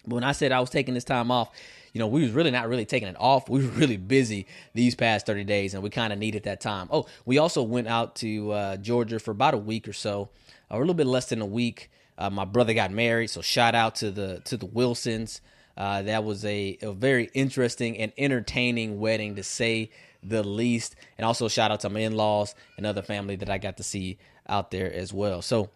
but 0.06 0.16
when 0.16 0.24
I 0.24 0.32
said 0.32 0.52
I 0.52 0.60
was 0.60 0.70
taking 0.70 0.94
this 0.94 1.04
time 1.04 1.32
off, 1.32 1.52
you 1.94 2.00
know, 2.00 2.08
we 2.08 2.22
was 2.22 2.32
really 2.32 2.52
not 2.52 2.68
really 2.68 2.86
taking 2.86 3.08
it 3.08 3.16
off. 3.20 3.50
We 3.50 3.66
were 3.66 3.72
really 3.74 3.98
busy 3.98 4.48
these 4.74 4.96
past 4.96 5.26
30 5.26 5.44
days 5.44 5.74
and 5.74 5.84
we 5.84 5.90
kind 5.90 6.12
of 6.12 6.20
needed 6.20 6.44
that 6.44 6.60
time. 6.60 6.88
Oh, 6.92 7.06
we 7.26 7.38
also 7.38 7.62
went 7.64 7.88
out 7.88 8.16
to 8.18 8.52
uh, 8.52 8.78
Georgia 8.78 9.20
for 9.20 9.32
about 9.32 9.54
a 9.54 9.60
week 9.60 9.88
or 9.88 9.94
so, 9.94 10.30
or 10.70 10.78
a 10.78 10.80
little 10.80 10.94
bit 10.94 11.08
less 11.08 11.28
than 11.30 11.42
a 11.42 11.46
week. 11.46 11.92
Uh, 12.18 12.30
my 12.30 12.46
brother 12.46 12.74
got 12.74 12.92
married, 12.92 13.28
so 13.28 13.42
shout 13.42 13.74
out 13.74 13.96
to 13.96 14.12
the 14.12 14.42
to 14.46 14.58
the 14.58 14.68
Wilsons. 14.68 15.42
Uh, 15.76 16.04
that 16.04 16.24
was 16.24 16.46
a, 16.46 16.78
a 16.84 16.92
very 16.92 17.32
interesting 17.34 17.98
and 17.98 18.12
entertaining 18.18 19.00
wedding 19.00 19.36
to 19.36 19.44
say 19.44 19.90
the 20.22 20.44
least. 20.44 20.96
And 21.18 21.26
also 21.26 21.48
shout 21.48 21.72
out 21.72 21.80
to 21.82 21.90
my 21.90 22.02
in-laws 22.02 22.54
and 22.78 22.86
other 22.86 23.02
family 23.02 23.36
that 23.38 23.50
I 23.50 23.58
got 23.58 23.78
to 23.78 23.84
see 23.84 24.18
out 24.48 24.72
there 24.72 24.92
as 24.92 25.12
well. 25.12 25.42
So 25.42 25.72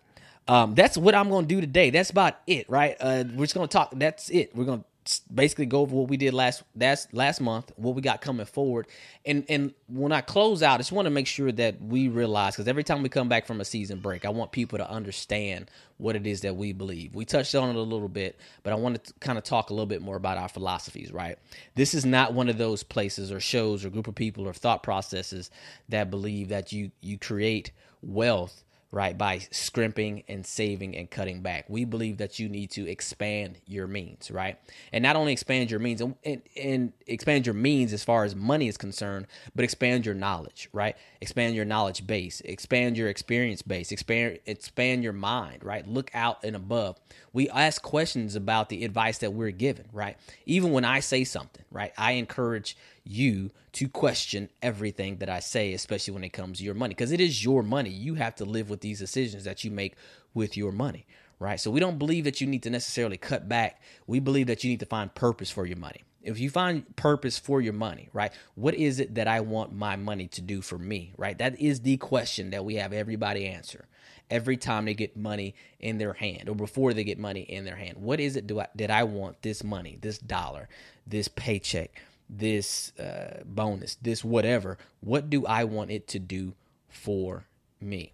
um, 0.48 0.76
that's 0.76 0.98
what 0.98 1.16
I'm 1.16 1.30
to 1.48 1.56
do 1.56 1.62
today. 1.62 1.90
That's 1.90 2.10
about 2.10 2.40
it, 2.48 2.70
right? 2.70 2.96
Uh, 3.00 3.24
we're 3.36 3.46
just 3.46 3.54
to 3.68 3.68
talk. 3.68 3.92
That's 3.96 4.30
it. 4.30 4.56
We're 4.56 4.66
to 4.80 4.86
basically 5.34 5.66
go 5.66 5.82
over 5.82 5.96
what 5.96 6.10
we 6.10 6.18
did 6.18 6.34
last 6.34 6.64
that's 6.76 7.08
last 7.14 7.40
month, 7.40 7.72
what 7.76 7.96
we 7.96 8.02
got 8.02 8.22
coming 8.22 8.46
forward, 8.46 8.88
and 9.26 9.46
and 9.50 9.74
when 9.88 10.12
I 10.12 10.22
close 10.22 10.64
out, 10.64 10.76
I 10.76 10.78
just 10.78 10.92
want 10.92 11.06
to 11.06 11.10
make 11.10 11.28
sure 11.28 11.52
that 11.52 11.82
we 11.82 12.08
realize 12.08 12.56
because 12.56 12.68
every 12.68 12.84
time 12.84 13.04
we 13.04 13.10
come 13.10 13.30
back 13.30 13.46
from 13.46 13.62
a 13.62 13.66
season 13.66 14.00
break, 14.00 14.26
I 14.26 14.30
want 14.30 14.52
people 14.52 14.78
to 14.78 14.90
understand 14.90 15.70
what 15.98 16.16
it 16.16 16.28
is 16.28 16.42
that 16.42 16.56
we 16.56 16.74
believe. 16.74 17.16
We 17.16 17.26
touched 17.26 17.56
on 17.56 17.70
it 17.70 17.76
a 17.76 17.82
little 17.82 18.10
bit, 18.10 18.38
but 18.64 18.74
I 18.74 18.76
want 18.76 19.04
to 19.04 19.14
kind 19.20 19.38
of 19.38 19.44
talk 19.44 19.70
a 19.70 19.74
little 19.74 19.86
bit 19.86 20.02
more 20.02 20.16
about 20.16 20.38
our 20.38 20.50
philosophies. 20.50 21.12
Right, 21.12 21.38
this 21.76 21.94
is 21.94 22.06
not 22.06 22.34
one 22.34 22.50
of 22.50 22.58
those 22.58 22.84
places 22.84 23.32
or 23.32 23.40
shows 23.40 23.86
or 23.86 23.90
group 23.90 24.08
of 24.08 24.16
people 24.16 24.48
or 24.48 24.54
thought 24.54 24.84
processes 24.84 25.52
that 25.90 26.10
believe 26.10 26.50
that 26.50 26.72
you 26.72 26.92
you 27.02 27.18
create 27.18 27.72
wealth 28.02 28.64
right 28.92 29.18
by 29.18 29.40
scrimping 29.52 30.24
and 30.28 30.46
saving 30.46 30.96
and 30.96 31.12
cutting 31.12 31.42
back. 31.42 31.66
We 31.68 31.84
believe 31.84 32.18
that 32.18 32.40
you 32.40 32.48
need 32.48 32.72
to 32.72 32.90
expand 32.90 33.60
your 33.66 33.88
means 33.88 34.32
right? 34.32 34.58
And 34.94 35.04
not 35.04 35.16
only 35.16 35.34
expand 35.34 35.70
your 35.70 35.80
means 35.80 36.02
and, 36.02 36.16
and, 36.24 36.42
and, 36.56 36.94
expand 37.06 37.46
your 37.46 37.56
means 37.56 37.94
as 37.94 38.04
far 38.04 38.24
as 38.26 38.36
money 38.36 38.68
is 38.68 38.78
concerned 38.78 39.28
but 39.56 39.64
expand 39.64 40.06
your 40.06 40.16
knowledge 40.16 40.70
right? 40.72 40.96
Expand 41.22 41.56
your 41.56 41.66
knowledge 41.66 42.08
base. 42.08 42.42
Expand 42.42 42.98
your 42.98 43.10
experience 43.10 43.62
base. 43.62 43.92
Expand 43.92 44.40
expand 44.46 45.04
your 45.04 45.14
mind 45.14 45.64
right? 45.64 45.88
Look 45.88 46.10
out 46.14 46.44
and 46.44 46.56
above. 46.56 46.98
We 47.34 47.50
ask 47.50 47.82
questions 47.82 48.36
about 48.36 48.70
the 48.70 48.86
advice 48.86 49.18
that 49.20 49.34
we're 49.34 49.52
given 49.52 49.88
right? 49.92 50.18
Even 50.46 50.72
when 50.72 50.86
i 50.86 51.00
say 51.00 51.24
something 51.24 51.66
right 51.72 51.92
i 51.98 52.14
encourage 52.14 52.78
you 53.10 53.52
to 53.74 53.88
question 53.88 54.50
everything 54.62 55.18
that 55.18 55.30
I 55.30 55.40
say, 55.40 55.74
especially 55.74 56.14
when 56.14 56.24
it 56.24 56.34
comes 56.34 56.60
to 56.60 56.64
your 56.64 56.74
money, 56.74 56.94
because 56.94 57.12
it 57.12 57.22
is 57.22 57.44
your 57.44 57.64
money. 57.64 57.90
You 57.90 58.16
have 58.16 58.36
to 58.36 58.46
live 58.46 58.70
with 58.70 58.82
these 58.82 59.00
decisions 59.00 59.44
that 59.44 59.64
you 59.64 59.72
make 59.72 59.96
with 60.34 60.58
your 60.58 60.72
money, 60.72 61.06
right? 61.40 61.60
So 61.60 61.72
we 61.72 61.80
don't 61.80 62.00
believe 62.00 62.24
that 62.26 62.42
you 62.42 62.48
need 62.48 62.64
to 62.64 62.70
necessarily 62.70 63.18
cut 63.18 63.48
back. 63.48 63.82
We 64.06 64.20
believe 64.20 64.48
that 64.48 64.64
you 64.64 64.70
need 64.70 64.80
to 64.82 64.86
find 64.86 65.14
purpose 65.14 65.52
for 65.52 65.66
your 65.66 65.78
money. 65.78 66.04
If 66.22 66.40
you 66.40 66.50
find 66.50 66.94
purpose 66.96 67.38
for 67.38 67.62
your 67.62 67.74
money, 67.74 68.10
right? 68.12 68.34
What 68.56 68.74
is 68.76 69.00
it 69.00 69.16
that 69.16 69.28
I 69.28 69.40
want 69.40 69.74
my 69.74 69.96
money 69.96 70.28
to 70.30 70.42
do 70.42 70.62
for 70.62 70.78
me, 70.78 71.14
right? 71.18 71.38
That 71.38 71.60
is 71.60 71.82
the 71.82 71.98
question 71.98 72.50
that 72.50 72.66
we 72.66 72.76
have 72.76 72.92
everybody 72.92 73.48
answer 73.48 73.86
every 74.30 74.58
time 74.58 74.86
they 74.86 74.94
get 74.94 75.16
money 75.16 75.56
in 75.80 75.98
their 75.98 76.14
hand 76.14 76.50
or 76.50 76.56
before 76.56 76.94
they 76.94 77.04
get 77.04 77.18
money 77.18 77.42
in 77.42 77.66
their 77.66 77.76
hand. 77.76 77.98
What 77.98 78.20
is 78.20 78.36
it 78.36 78.48
do 78.48 78.60
I 78.60 78.68
did 78.76 78.92
I 78.92 79.04
want 79.04 79.42
this 79.42 79.64
money, 79.64 79.98
this 80.02 80.18
dollar, 80.18 80.68
this 81.06 81.28
paycheck, 81.28 82.02
this 82.30 82.98
uh, 83.00 83.44
bonus, 83.46 83.96
this 84.02 84.24
whatever, 84.24 84.78
what 85.02 85.30
do 85.30 85.46
I 85.46 85.64
want 85.64 85.92
it 85.92 86.08
to 86.10 86.20
do 86.20 86.54
for 86.90 87.46
me? 87.80 88.14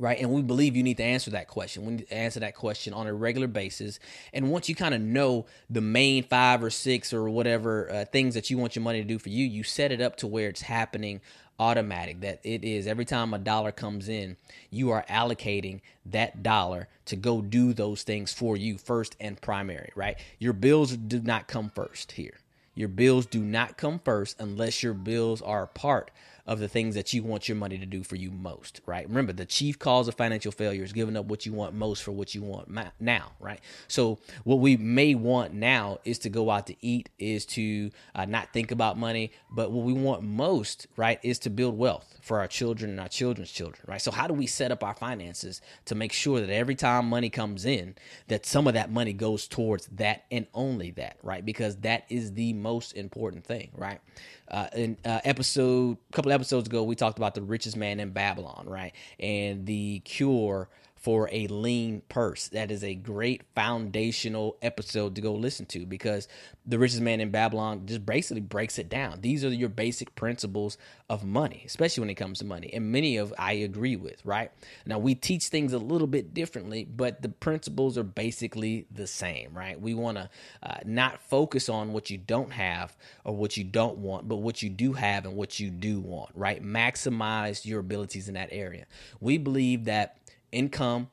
Right. 0.00 0.20
And 0.20 0.30
we 0.30 0.42
believe 0.42 0.76
you 0.76 0.84
need 0.84 0.98
to 0.98 1.02
answer 1.02 1.32
that 1.32 1.48
question. 1.48 1.84
We 1.84 1.92
need 1.94 2.06
to 2.08 2.14
answer 2.14 2.38
that 2.40 2.54
question 2.54 2.94
on 2.94 3.08
a 3.08 3.12
regular 3.12 3.48
basis. 3.48 3.98
And 4.32 4.48
once 4.48 4.68
you 4.68 4.76
kind 4.76 4.94
of 4.94 5.00
know 5.00 5.46
the 5.68 5.80
main 5.80 6.22
five 6.22 6.62
or 6.62 6.70
six 6.70 7.12
or 7.12 7.28
whatever 7.28 7.90
uh, 7.90 8.04
things 8.04 8.34
that 8.34 8.48
you 8.48 8.58
want 8.58 8.76
your 8.76 8.84
money 8.84 9.00
to 9.02 9.08
do 9.08 9.18
for 9.18 9.28
you, 9.28 9.44
you 9.44 9.64
set 9.64 9.90
it 9.90 10.00
up 10.00 10.14
to 10.18 10.28
where 10.28 10.48
it's 10.48 10.62
happening 10.62 11.20
automatic 11.60 12.20
that 12.20 12.40
it 12.44 12.62
is 12.62 12.86
every 12.86 13.04
time 13.04 13.34
a 13.34 13.38
dollar 13.38 13.72
comes 13.72 14.08
in 14.08 14.36
you 14.70 14.90
are 14.90 15.04
allocating 15.10 15.80
that 16.06 16.40
dollar 16.42 16.86
to 17.04 17.16
go 17.16 17.42
do 17.42 17.72
those 17.72 18.04
things 18.04 18.32
for 18.32 18.56
you 18.56 18.78
first 18.78 19.16
and 19.18 19.40
primary 19.40 19.90
right 19.96 20.18
your 20.38 20.52
bills 20.52 20.96
do 20.96 21.20
not 21.20 21.48
come 21.48 21.68
first 21.68 22.12
here 22.12 22.38
your 22.78 22.88
bills 22.88 23.26
do 23.26 23.42
not 23.42 23.76
come 23.76 23.98
first 23.98 24.36
unless 24.38 24.82
your 24.84 24.94
bills 24.94 25.42
are 25.42 25.64
a 25.64 25.68
part 25.68 26.12
of 26.48 26.60
the 26.60 26.66
things 26.66 26.94
that 26.94 27.12
you 27.12 27.22
want 27.22 27.46
your 27.46 27.56
money 27.56 27.76
to 27.76 27.84
do 27.84 28.02
for 28.02 28.16
you 28.16 28.30
most, 28.30 28.80
right? 28.86 29.06
Remember, 29.06 29.34
the 29.34 29.44
chief 29.44 29.78
cause 29.78 30.08
of 30.08 30.14
financial 30.14 30.50
failure 30.50 30.82
is 30.82 30.94
giving 30.94 31.14
up 31.14 31.26
what 31.26 31.44
you 31.44 31.52
want 31.52 31.74
most 31.74 32.02
for 32.02 32.10
what 32.10 32.34
you 32.34 32.42
want 32.42 32.70
now, 32.98 33.32
right? 33.38 33.60
So, 33.86 34.18
what 34.44 34.56
we 34.56 34.78
may 34.78 35.14
want 35.14 35.52
now 35.52 35.98
is 36.06 36.18
to 36.20 36.30
go 36.30 36.50
out 36.50 36.66
to 36.68 36.76
eat, 36.80 37.10
is 37.18 37.44
to 37.46 37.90
uh, 38.14 38.24
not 38.24 38.50
think 38.54 38.70
about 38.70 38.96
money, 38.96 39.30
but 39.50 39.70
what 39.70 39.84
we 39.84 39.92
want 39.92 40.22
most, 40.22 40.86
right, 40.96 41.20
is 41.22 41.38
to 41.40 41.50
build 41.50 41.76
wealth 41.76 42.16
for 42.22 42.38
our 42.40 42.46
children 42.46 42.92
and 42.92 42.98
our 42.98 43.08
children's 43.08 43.52
children, 43.52 43.84
right? 43.86 44.00
So, 44.00 44.10
how 44.10 44.26
do 44.26 44.32
we 44.32 44.46
set 44.46 44.72
up 44.72 44.82
our 44.82 44.94
finances 44.94 45.60
to 45.84 45.94
make 45.94 46.14
sure 46.14 46.40
that 46.40 46.48
every 46.48 46.74
time 46.74 47.10
money 47.10 47.28
comes 47.28 47.66
in, 47.66 47.94
that 48.28 48.46
some 48.46 48.66
of 48.66 48.72
that 48.72 48.90
money 48.90 49.12
goes 49.12 49.46
towards 49.46 49.86
that 49.88 50.24
and 50.30 50.46
only 50.54 50.92
that, 50.92 51.18
right? 51.22 51.44
Because 51.44 51.76
that 51.78 52.06
is 52.08 52.32
the 52.32 52.54
most 52.54 52.94
important 52.94 53.44
thing, 53.44 53.68
right? 53.76 54.00
Uh, 54.50 54.68
in 54.74 54.96
uh, 55.04 55.20
episode, 55.24 55.98
couple 56.10 56.28
couple 56.28 56.37
episodes 56.38 56.68
ago, 56.68 56.84
we 56.84 56.94
talked 56.94 57.18
about 57.18 57.34
the 57.34 57.42
richest 57.42 57.76
man 57.76 57.98
in 57.98 58.10
Babylon, 58.10 58.64
right? 58.66 58.92
And 59.18 59.66
the 59.66 60.00
cure 60.00 60.68
for 61.08 61.26
a 61.32 61.46
lean 61.46 62.02
purse. 62.10 62.48
That 62.48 62.70
is 62.70 62.84
a 62.84 62.94
great 62.94 63.40
foundational 63.54 64.58
episode 64.60 65.14
to 65.14 65.22
go 65.22 65.32
listen 65.32 65.64
to 65.64 65.86
because 65.86 66.28
The 66.66 66.78
Richest 66.78 67.00
Man 67.00 67.18
in 67.22 67.30
Babylon 67.30 67.86
just 67.86 68.04
basically 68.04 68.42
breaks 68.42 68.78
it 68.78 68.90
down. 68.90 69.22
These 69.22 69.42
are 69.42 69.48
your 69.48 69.70
basic 69.70 70.14
principles 70.16 70.76
of 71.08 71.24
money, 71.24 71.62
especially 71.64 72.02
when 72.02 72.10
it 72.10 72.16
comes 72.16 72.40
to 72.40 72.44
money. 72.44 72.70
And 72.74 72.92
many 72.92 73.16
of 73.16 73.32
I 73.38 73.54
agree 73.54 73.96
with, 73.96 74.22
right? 74.22 74.50
Now 74.84 74.98
we 74.98 75.14
teach 75.14 75.46
things 75.46 75.72
a 75.72 75.78
little 75.78 76.06
bit 76.06 76.34
differently, 76.34 76.84
but 76.84 77.22
the 77.22 77.30
principles 77.30 77.96
are 77.96 78.02
basically 78.02 78.84
the 78.90 79.06
same, 79.06 79.56
right? 79.56 79.80
We 79.80 79.94
want 79.94 80.18
to 80.18 80.28
uh, 80.62 80.80
not 80.84 81.22
focus 81.22 81.70
on 81.70 81.94
what 81.94 82.10
you 82.10 82.18
don't 82.18 82.52
have 82.52 82.94
or 83.24 83.34
what 83.34 83.56
you 83.56 83.64
don't 83.64 83.96
want, 83.96 84.28
but 84.28 84.36
what 84.36 84.60
you 84.60 84.68
do 84.68 84.92
have 84.92 85.24
and 85.24 85.36
what 85.36 85.58
you 85.58 85.70
do 85.70 86.00
want, 86.00 86.32
right? 86.34 86.62
Maximize 86.62 87.64
your 87.64 87.80
abilities 87.80 88.28
in 88.28 88.34
that 88.34 88.50
area. 88.52 88.84
We 89.22 89.38
believe 89.38 89.86
that 89.86 90.18
income 90.52 91.10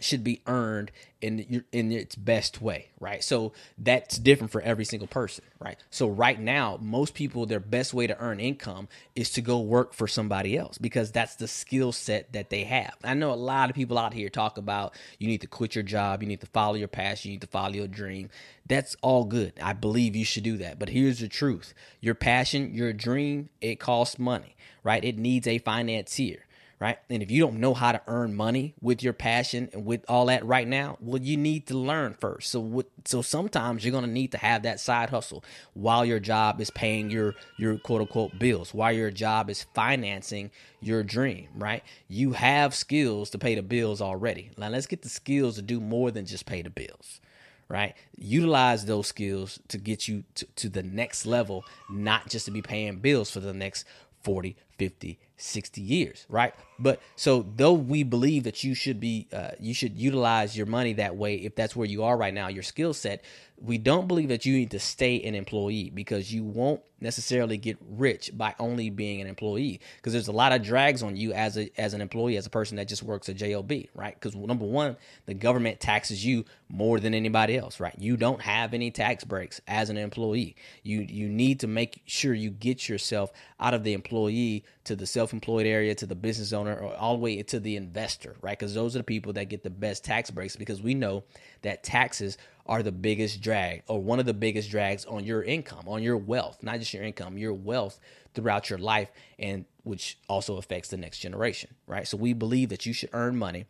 should 0.00 0.24
be 0.24 0.42
earned 0.46 0.90
in 1.20 1.64
in 1.72 1.92
its 1.92 2.16
best 2.16 2.60
way, 2.60 2.88
right? 3.00 3.22
So 3.22 3.52
that's 3.78 4.18
different 4.18 4.50
for 4.50 4.60
every 4.60 4.84
single 4.84 5.06
person, 5.06 5.44
right? 5.60 5.78
So 5.90 6.08
right 6.08 6.38
now, 6.38 6.78
most 6.80 7.14
people 7.14 7.46
their 7.46 7.60
best 7.60 7.94
way 7.94 8.06
to 8.06 8.18
earn 8.18 8.40
income 8.40 8.88
is 9.14 9.30
to 9.30 9.40
go 9.40 9.60
work 9.60 9.94
for 9.94 10.06
somebody 10.06 10.56
else 10.56 10.78
because 10.78 11.12
that's 11.12 11.36
the 11.36 11.48
skill 11.48 11.92
set 11.92 12.32
that 12.32 12.50
they 12.50 12.64
have. 12.64 12.94
I 13.02 13.14
know 13.14 13.32
a 13.32 13.34
lot 13.34 13.70
of 13.70 13.76
people 13.76 13.96
out 13.96 14.12
here 14.12 14.28
talk 14.28 14.58
about 14.58 14.94
you 15.18 15.28
need 15.28 15.40
to 15.42 15.46
quit 15.46 15.74
your 15.74 15.84
job, 15.84 16.22
you 16.22 16.28
need 16.28 16.40
to 16.40 16.46
follow 16.48 16.74
your 16.74 16.88
passion, 16.88 17.30
you 17.30 17.36
need 17.36 17.42
to 17.42 17.46
follow 17.46 17.72
your 17.72 17.88
dream. 17.88 18.30
That's 18.66 18.96
all 19.00 19.24
good. 19.24 19.54
I 19.62 19.74
believe 19.74 20.16
you 20.16 20.24
should 20.24 20.44
do 20.44 20.58
that. 20.58 20.78
But 20.78 20.88
here's 20.90 21.20
the 21.20 21.28
truth. 21.28 21.72
Your 22.00 22.14
passion, 22.14 22.74
your 22.74 22.92
dream, 22.92 23.48
it 23.60 23.78
costs 23.78 24.18
money, 24.18 24.56
right? 24.82 25.04
It 25.04 25.18
needs 25.18 25.46
a 25.46 25.58
financier 25.58 26.44
right? 26.80 26.98
And 27.08 27.22
if 27.22 27.30
you 27.30 27.40
don't 27.40 27.60
know 27.60 27.74
how 27.74 27.92
to 27.92 28.02
earn 28.06 28.34
money 28.34 28.74
with 28.80 29.02
your 29.02 29.12
passion 29.12 29.70
and 29.72 29.84
with 29.84 30.04
all 30.08 30.26
that 30.26 30.44
right 30.44 30.66
now, 30.66 30.98
well, 31.00 31.20
you 31.20 31.36
need 31.36 31.66
to 31.68 31.74
learn 31.74 32.14
first. 32.14 32.50
So, 32.50 32.60
what, 32.60 32.86
so 33.04 33.22
sometimes 33.22 33.84
you're 33.84 34.00
to 34.00 34.06
need 34.06 34.32
to 34.32 34.38
have 34.38 34.62
that 34.62 34.80
side 34.80 35.10
hustle 35.10 35.44
while 35.74 36.04
your 36.04 36.20
job 36.20 36.60
is 36.60 36.70
paying 36.70 37.10
your 37.10 37.34
your 37.58 37.78
quote 37.78 38.02
unquote 38.02 38.38
bills, 38.38 38.74
while 38.74 38.92
your 38.92 39.10
job 39.10 39.48
is 39.48 39.64
financing 39.74 40.50
your 40.80 41.02
dream, 41.02 41.48
right? 41.54 41.82
You 42.08 42.32
have 42.32 42.74
skills 42.74 43.30
to 43.30 43.38
pay 43.38 43.54
the 43.54 43.62
bills 43.62 44.00
already. 44.00 44.50
Now, 44.56 44.68
let's 44.68 44.86
get 44.86 45.02
the 45.02 45.08
skills 45.08 45.56
to 45.56 45.62
do 45.62 45.80
more 45.80 46.10
than 46.10 46.26
just 46.26 46.46
pay 46.46 46.62
the 46.62 46.70
bills 46.70 47.20
right? 47.68 47.94
Utilize 48.18 48.84
those 48.84 49.06
skills 49.06 49.58
to 49.68 49.78
get 49.78 50.06
you 50.06 50.22
to, 50.34 50.46
to 50.56 50.68
the 50.68 50.82
next 50.82 51.24
level, 51.24 51.64
not 51.88 52.28
just 52.28 52.44
to 52.44 52.50
be 52.50 52.60
paying 52.60 52.98
bills 52.98 53.30
for 53.30 53.40
the 53.40 53.54
next 53.54 53.86
40, 54.22 54.56
50, 54.78 55.18
60 55.36 55.80
years, 55.80 56.26
right? 56.28 56.54
But 56.78 57.00
so 57.16 57.46
though 57.56 57.72
we 57.72 58.02
believe 58.02 58.44
that 58.44 58.64
you 58.64 58.74
should 58.74 59.00
be, 59.00 59.28
uh, 59.32 59.52
you 59.60 59.74
should 59.74 59.96
utilize 59.96 60.56
your 60.56 60.66
money 60.66 60.94
that 60.94 61.16
way 61.16 61.36
if 61.36 61.54
that's 61.54 61.76
where 61.76 61.86
you 61.86 62.04
are 62.04 62.16
right 62.16 62.34
now, 62.34 62.48
your 62.48 62.62
skill 62.62 62.94
set, 62.94 63.24
we 63.56 63.78
don't 63.78 64.08
believe 64.08 64.28
that 64.28 64.44
you 64.44 64.54
need 64.54 64.72
to 64.72 64.80
stay 64.80 65.22
an 65.22 65.34
employee 65.34 65.90
because 65.90 66.32
you 66.32 66.44
won't 66.44 66.82
necessarily 67.00 67.56
get 67.56 67.76
rich 67.80 68.30
by 68.34 68.54
only 68.58 68.90
being 68.90 69.20
an 69.20 69.28
employee. 69.28 69.80
Because 69.96 70.12
there's 70.12 70.28
a 70.28 70.32
lot 70.32 70.52
of 70.52 70.62
drags 70.62 71.02
on 71.02 71.16
you 71.16 71.32
as 71.32 71.56
a 71.56 71.70
as 71.80 71.94
an 71.94 72.00
employee 72.00 72.36
as 72.36 72.46
a 72.46 72.50
person 72.50 72.76
that 72.76 72.88
just 72.88 73.02
works 73.02 73.28
a 73.28 73.34
job 73.34 73.70
right? 73.94 74.14
Because 74.14 74.34
number 74.34 74.64
one 74.64 74.96
the 75.26 75.34
government 75.34 75.78
taxes 75.80 76.24
you 76.24 76.44
more 76.68 76.98
than 76.98 77.14
anybody 77.14 77.56
else 77.56 77.78
right? 77.78 77.94
You 77.98 78.16
don't 78.16 78.40
have 78.40 78.74
any 78.74 78.90
tax 78.90 79.22
breaks 79.22 79.60
as 79.68 79.90
an 79.90 79.96
employee. 79.96 80.56
You 80.82 81.00
you 81.02 81.28
need 81.28 81.60
to 81.60 81.68
make 81.68 82.02
sure 82.06 82.34
you 82.34 82.50
get 82.50 82.88
yourself 82.88 83.30
out 83.60 83.74
of 83.74 83.84
the 83.84 83.92
employee 83.92 84.63
to 84.84 84.96
the 84.96 85.06
self-employed 85.06 85.66
area 85.66 85.94
to 85.94 86.06
the 86.06 86.14
business 86.14 86.52
owner 86.52 86.76
or 86.76 86.94
all 86.96 87.14
the 87.14 87.20
way 87.20 87.42
to 87.42 87.60
the 87.60 87.76
investor 87.76 88.36
right 88.40 88.58
because 88.58 88.74
those 88.74 88.94
are 88.94 88.98
the 88.98 89.04
people 89.04 89.32
that 89.32 89.48
get 89.48 89.62
the 89.62 89.70
best 89.70 90.04
tax 90.04 90.30
breaks 90.30 90.56
because 90.56 90.82
we 90.82 90.94
know 90.94 91.22
that 91.62 91.82
taxes 91.82 92.38
are 92.66 92.82
the 92.82 92.92
biggest 92.92 93.40
drag 93.40 93.82
or 93.88 94.00
one 94.00 94.18
of 94.18 94.26
the 94.26 94.34
biggest 94.34 94.70
drags 94.70 95.04
on 95.04 95.24
your 95.24 95.42
income, 95.42 95.86
on 95.86 96.02
your 96.02 96.16
wealth, 96.16 96.62
not 96.62 96.78
just 96.78 96.94
your 96.94 97.02
income, 97.02 97.36
your 97.36 97.52
wealth 97.52 98.00
throughout 98.34 98.70
your 98.70 98.78
life, 98.78 99.10
and 99.38 99.64
which 99.82 100.18
also 100.28 100.56
affects 100.56 100.88
the 100.88 100.96
next 100.96 101.18
generation, 101.18 101.74
right? 101.86 102.08
So 102.08 102.16
we 102.16 102.32
believe 102.32 102.70
that 102.70 102.86
you 102.86 102.92
should 102.92 103.10
earn 103.12 103.36
money 103.36 103.66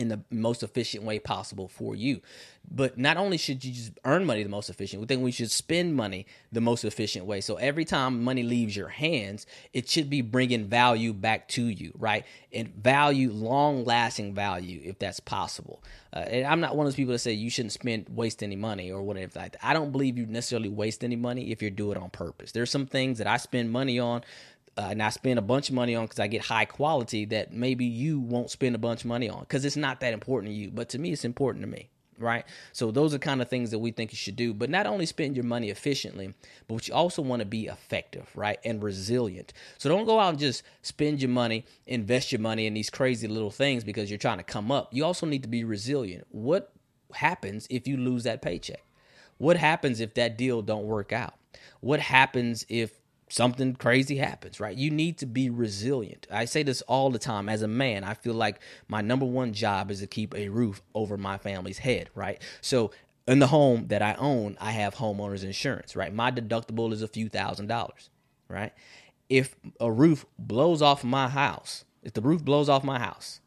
in 0.00 0.08
the 0.08 0.20
most 0.30 0.62
efficient 0.62 1.04
way 1.04 1.18
possible 1.18 1.68
for 1.68 1.94
you. 1.94 2.22
But 2.70 2.96
not 2.96 3.18
only 3.18 3.36
should 3.36 3.62
you 3.64 3.72
just 3.72 3.92
earn 4.04 4.24
money 4.24 4.42
the 4.42 4.48
most 4.48 4.70
efficient, 4.70 5.00
we 5.00 5.06
think 5.06 5.22
we 5.22 5.30
should 5.30 5.50
spend 5.50 5.94
money 5.94 6.26
the 6.52 6.60
most 6.60 6.84
efficient 6.84 7.26
way. 7.26 7.42
So 7.42 7.56
every 7.56 7.84
time 7.84 8.24
money 8.24 8.42
leaves 8.42 8.74
your 8.74 8.88
hands, 8.88 9.46
it 9.74 9.88
should 9.88 10.08
be 10.08 10.22
bringing 10.22 10.66
value 10.66 11.12
back 11.12 11.48
to 11.48 11.64
you, 11.64 11.92
right? 11.98 12.24
And 12.52 12.74
value, 12.74 13.30
long 13.30 13.84
lasting 13.84 14.34
value, 14.34 14.80
if 14.84 14.98
that's 14.98 15.20
possible. 15.20 15.82
Uh, 16.12 16.20
and 16.20 16.46
I'm 16.46 16.60
not 16.60 16.76
one 16.76 16.86
of 16.86 16.92
those 16.92 16.96
people 16.96 17.12
that 17.12 17.18
say 17.18 17.32
you 17.32 17.50
shouldn't 17.50 17.72
spend 17.72 18.08
waste 18.08 18.42
any 18.42 18.56
money 18.56 18.90
or 18.90 19.02
whatever 19.02 19.38
like 19.38 19.52
that. 19.52 19.60
I 19.62 19.74
don't 19.74 19.92
believe 19.92 20.16
you 20.16 20.26
necessarily 20.26 20.68
waste 20.70 21.04
any 21.04 21.16
money 21.16 21.50
if 21.50 21.62
you 21.62 21.70
do 21.70 21.92
it 21.92 21.98
on 21.98 22.08
purpose. 22.10 22.52
There's 22.52 22.70
some 22.70 22.86
things 22.86 23.18
that 23.18 23.26
I 23.26 23.36
spend 23.36 23.70
money 23.70 23.98
on 23.98 24.22
uh, 24.76 24.88
and 24.90 25.02
I 25.02 25.10
spend 25.10 25.38
a 25.38 25.42
bunch 25.42 25.68
of 25.68 25.74
money 25.74 25.94
on 25.94 26.06
because 26.06 26.20
I 26.20 26.26
get 26.26 26.42
high 26.42 26.64
quality 26.64 27.24
that 27.26 27.52
maybe 27.52 27.84
you 27.84 28.20
won't 28.20 28.50
spend 28.50 28.74
a 28.74 28.78
bunch 28.78 29.00
of 29.00 29.06
money 29.06 29.28
on 29.28 29.40
because 29.40 29.64
it's 29.64 29.76
not 29.76 30.00
that 30.00 30.12
important 30.12 30.52
to 30.52 30.56
you. 30.56 30.70
But 30.70 30.88
to 30.90 30.98
me, 30.98 31.12
it's 31.12 31.24
important 31.24 31.64
to 31.64 31.70
me, 31.70 31.90
right? 32.18 32.44
So 32.72 32.90
those 32.90 33.12
are 33.12 33.18
kind 33.18 33.42
of 33.42 33.48
things 33.48 33.72
that 33.72 33.78
we 33.80 33.90
think 33.90 34.12
you 34.12 34.16
should 34.16 34.36
do. 34.36 34.54
But 34.54 34.70
not 34.70 34.86
only 34.86 35.06
spend 35.06 35.36
your 35.36 35.44
money 35.44 35.70
efficiently, 35.70 36.34
but 36.68 36.86
you 36.86 36.94
also 36.94 37.20
want 37.20 37.40
to 37.40 37.46
be 37.46 37.66
effective, 37.66 38.30
right? 38.34 38.58
And 38.64 38.82
resilient. 38.82 39.52
So 39.78 39.88
don't 39.88 40.06
go 40.06 40.20
out 40.20 40.30
and 40.30 40.38
just 40.38 40.62
spend 40.82 41.20
your 41.20 41.30
money, 41.30 41.66
invest 41.86 42.32
your 42.32 42.40
money 42.40 42.66
in 42.66 42.74
these 42.74 42.90
crazy 42.90 43.26
little 43.26 43.50
things 43.50 43.84
because 43.84 44.10
you're 44.10 44.18
trying 44.18 44.38
to 44.38 44.44
come 44.44 44.70
up. 44.70 44.94
You 44.94 45.04
also 45.04 45.26
need 45.26 45.42
to 45.42 45.48
be 45.48 45.64
resilient. 45.64 46.26
What 46.30 46.72
happens 47.12 47.66
if 47.70 47.88
you 47.88 47.96
lose 47.96 48.24
that 48.24 48.40
paycheck? 48.40 48.82
What 49.38 49.56
happens 49.56 50.00
if 50.00 50.14
that 50.14 50.38
deal 50.38 50.62
don't 50.62 50.84
work 50.84 51.12
out? 51.12 51.34
What 51.80 51.98
happens 51.98 52.64
if 52.68 52.99
something 53.30 53.74
crazy 53.76 54.16
happens, 54.16 54.60
right? 54.60 54.76
You 54.76 54.90
need 54.90 55.18
to 55.18 55.26
be 55.26 55.48
resilient. 55.48 56.26
I 56.30 56.44
say 56.44 56.62
this 56.62 56.82
all 56.82 57.10
the 57.10 57.18
time. 57.18 57.48
As 57.48 57.62
a 57.62 57.68
man, 57.68 58.04
I 58.04 58.14
feel 58.14 58.34
like 58.34 58.60
my 58.88 59.00
number 59.00 59.24
one 59.24 59.52
job 59.52 59.90
is 59.90 60.00
to 60.00 60.06
keep 60.06 60.34
a 60.34 60.48
roof 60.48 60.82
over 60.94 61.16
my 61.16 61.38
family's 61.38 61.78
head, 61.78 62.10
right? 62.14 62.42
So 62.60 62.90
in 63.28 63.38
the 63.38 63.46
home 63.46 63.86
that 63.88 64.02
I 64.02 64.14
own, 64.14 64.58
I 64.60 64.72
have 64.72 64.96
homeowners 64.96 65.44
insurance, 65.44 65.94
right? 65.94 66.12
My 66.12 66.30
deductible 66.30 66.92
is 66.92 67.02
a 67.02 67.08
few 67.08 67.28
thousand 67.28 67.68
dollars, 67.68 68.10
right? 68.48 68.72
If 69.28 69.54
a 69.80 69.90
roof 69.90 70.26
blows 70.38 70.82
off 70.82 71.04
my 71.04 71.28
house, 71.28 71.84
if 72.02 72.12
the 72.12 72.20
roof 72.20 72.44
blows 72.44 72.68
off 72.68 72.82
my 72.82 72.98
house, 72.98 73.40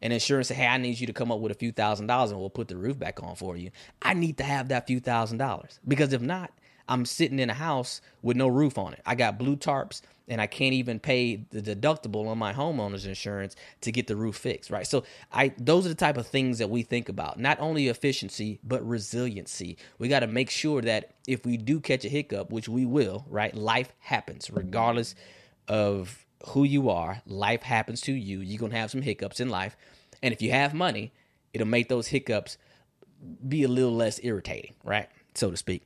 and 0.00 0.12
insurance 0.12 0.48
say, 0.48 0.54
hey, 0.54 0.66
I 0.66 0.78
need 0.78 1.00
you 1.00 1.06
to 1.08 1.12
come 1.12 1.32
up 1.32 1.40
with 1.40 1.50
a 1.50 1.56
few 1.56 1.72
thousand 1.72 2.06
dollars 2.06 2.30
and 2.30 2.38
we'll 2.38 2.50
put 2.50 2.68
the 2.68 2.76
roof 2.76 2.98
back 2.98 3.20
on 3.22 3.34
for 3.34 3.56
you. 3.56 3.70
I 4.02 4.14
need 4.14 4.38
to 4.38 4.44
have 4.44 4.68
that 4.68 4.86
few 4.86 5.00
thousand 5.00 5.38
dollars 5.38 5.80
because 5.88 6.12
if 6.12 6.20
not, 6.20 6.52
I'm 6.88 7.04
sitting 7.04 7.38
in 7.38 7.50
a 7.50 7.54
house 7.54 8.00
with 8.22 8.36
no 8.36 8.48
roof 8.48 8.78
on 8.78 8.92
it. 8.92 9.02
I 9.04 9.14
got 9.14 9.38
blue 9.38 9.56
tarps 9.56 10.02
and 10.28 10.40
I 10.40 10.46
can't 10.46 10.74
even 10.74 10.98
pay 10.98 11.44
the 11.50 11.62
deductible 11.62 12.26
on 12.26 12.38
my 12.38 12.52
homeowner's 12.52 13.06
insurance 13.06 13.54
to 13.82 13.92
get 13.92 14.06
the 14.06 14.16
roof 14.16 14.36
fixed, 14.36 14.70
right? 14.70 14.86
So 14.86 15.04
I 15.32 15.52
those 15.58 15.86
are 15.86 15.88
the 15.88 15.94
type 15.94 16.16
of 16.16 16.26
things 16.26 16.58
that 16.58 16.70
we 16.70 16.82
think 16.82 17.08
about. 17.08 17.38
Not 17.38 17.60
only 17.60 17.88
efficiency, 17.88 18.58
but 18.64 18.86
resiliency. 18.86 19.76
We 19.98 20.08
got 20.08 20.20
to 20.20 20.26
make 20.26 20.50
sure 20.50 20.82
that 20.82 21.14
if 21.26 21.44
we 21.44 21.56
do 21.56 21.80
catch 21.80 22.04
a 22.04 22.08
hiccup, 22.08 22.50
which 22.50 22.68
we 22.68 22.84
will, 22.84 23.24
right? 23.28 23.54
Life 23.54 23.92
happens 24.00 24.50
regardless 24.50 25.14
of 25.68 26.24
who 26.48 26.64
you 26.64 26.90
are. 26.90 27.22
Life 27.26 27.62
happens 27.62 28.00
to 28.02 28.12
you. 28.12 28.40
You're 28.40 28.58
going 28.58 28.72
to 28.72 28.78
have 28.78 28.90
some 28.90 29.02
hiccups 29.02 29.40
in 29.40 29.48
life. 29.48 29.76
And 30.22 30.32
if 30.32 30.42
you 30.42 30.50
have 30.50 30.74
money, 30.74 31.12
it'll 31.52 31.66
make 31.66 31.88
those 31.88 32.08
hiccups 32.08 32.58
be 33.46 33.62
a 33.62 33.68
little 33.68 33.94
less 33.94 34.20
irritating, 34.22 34.74
right? 34.84 35.08
So 35.34 35.50
to 35.50 35.56
speak. 35.56 35.82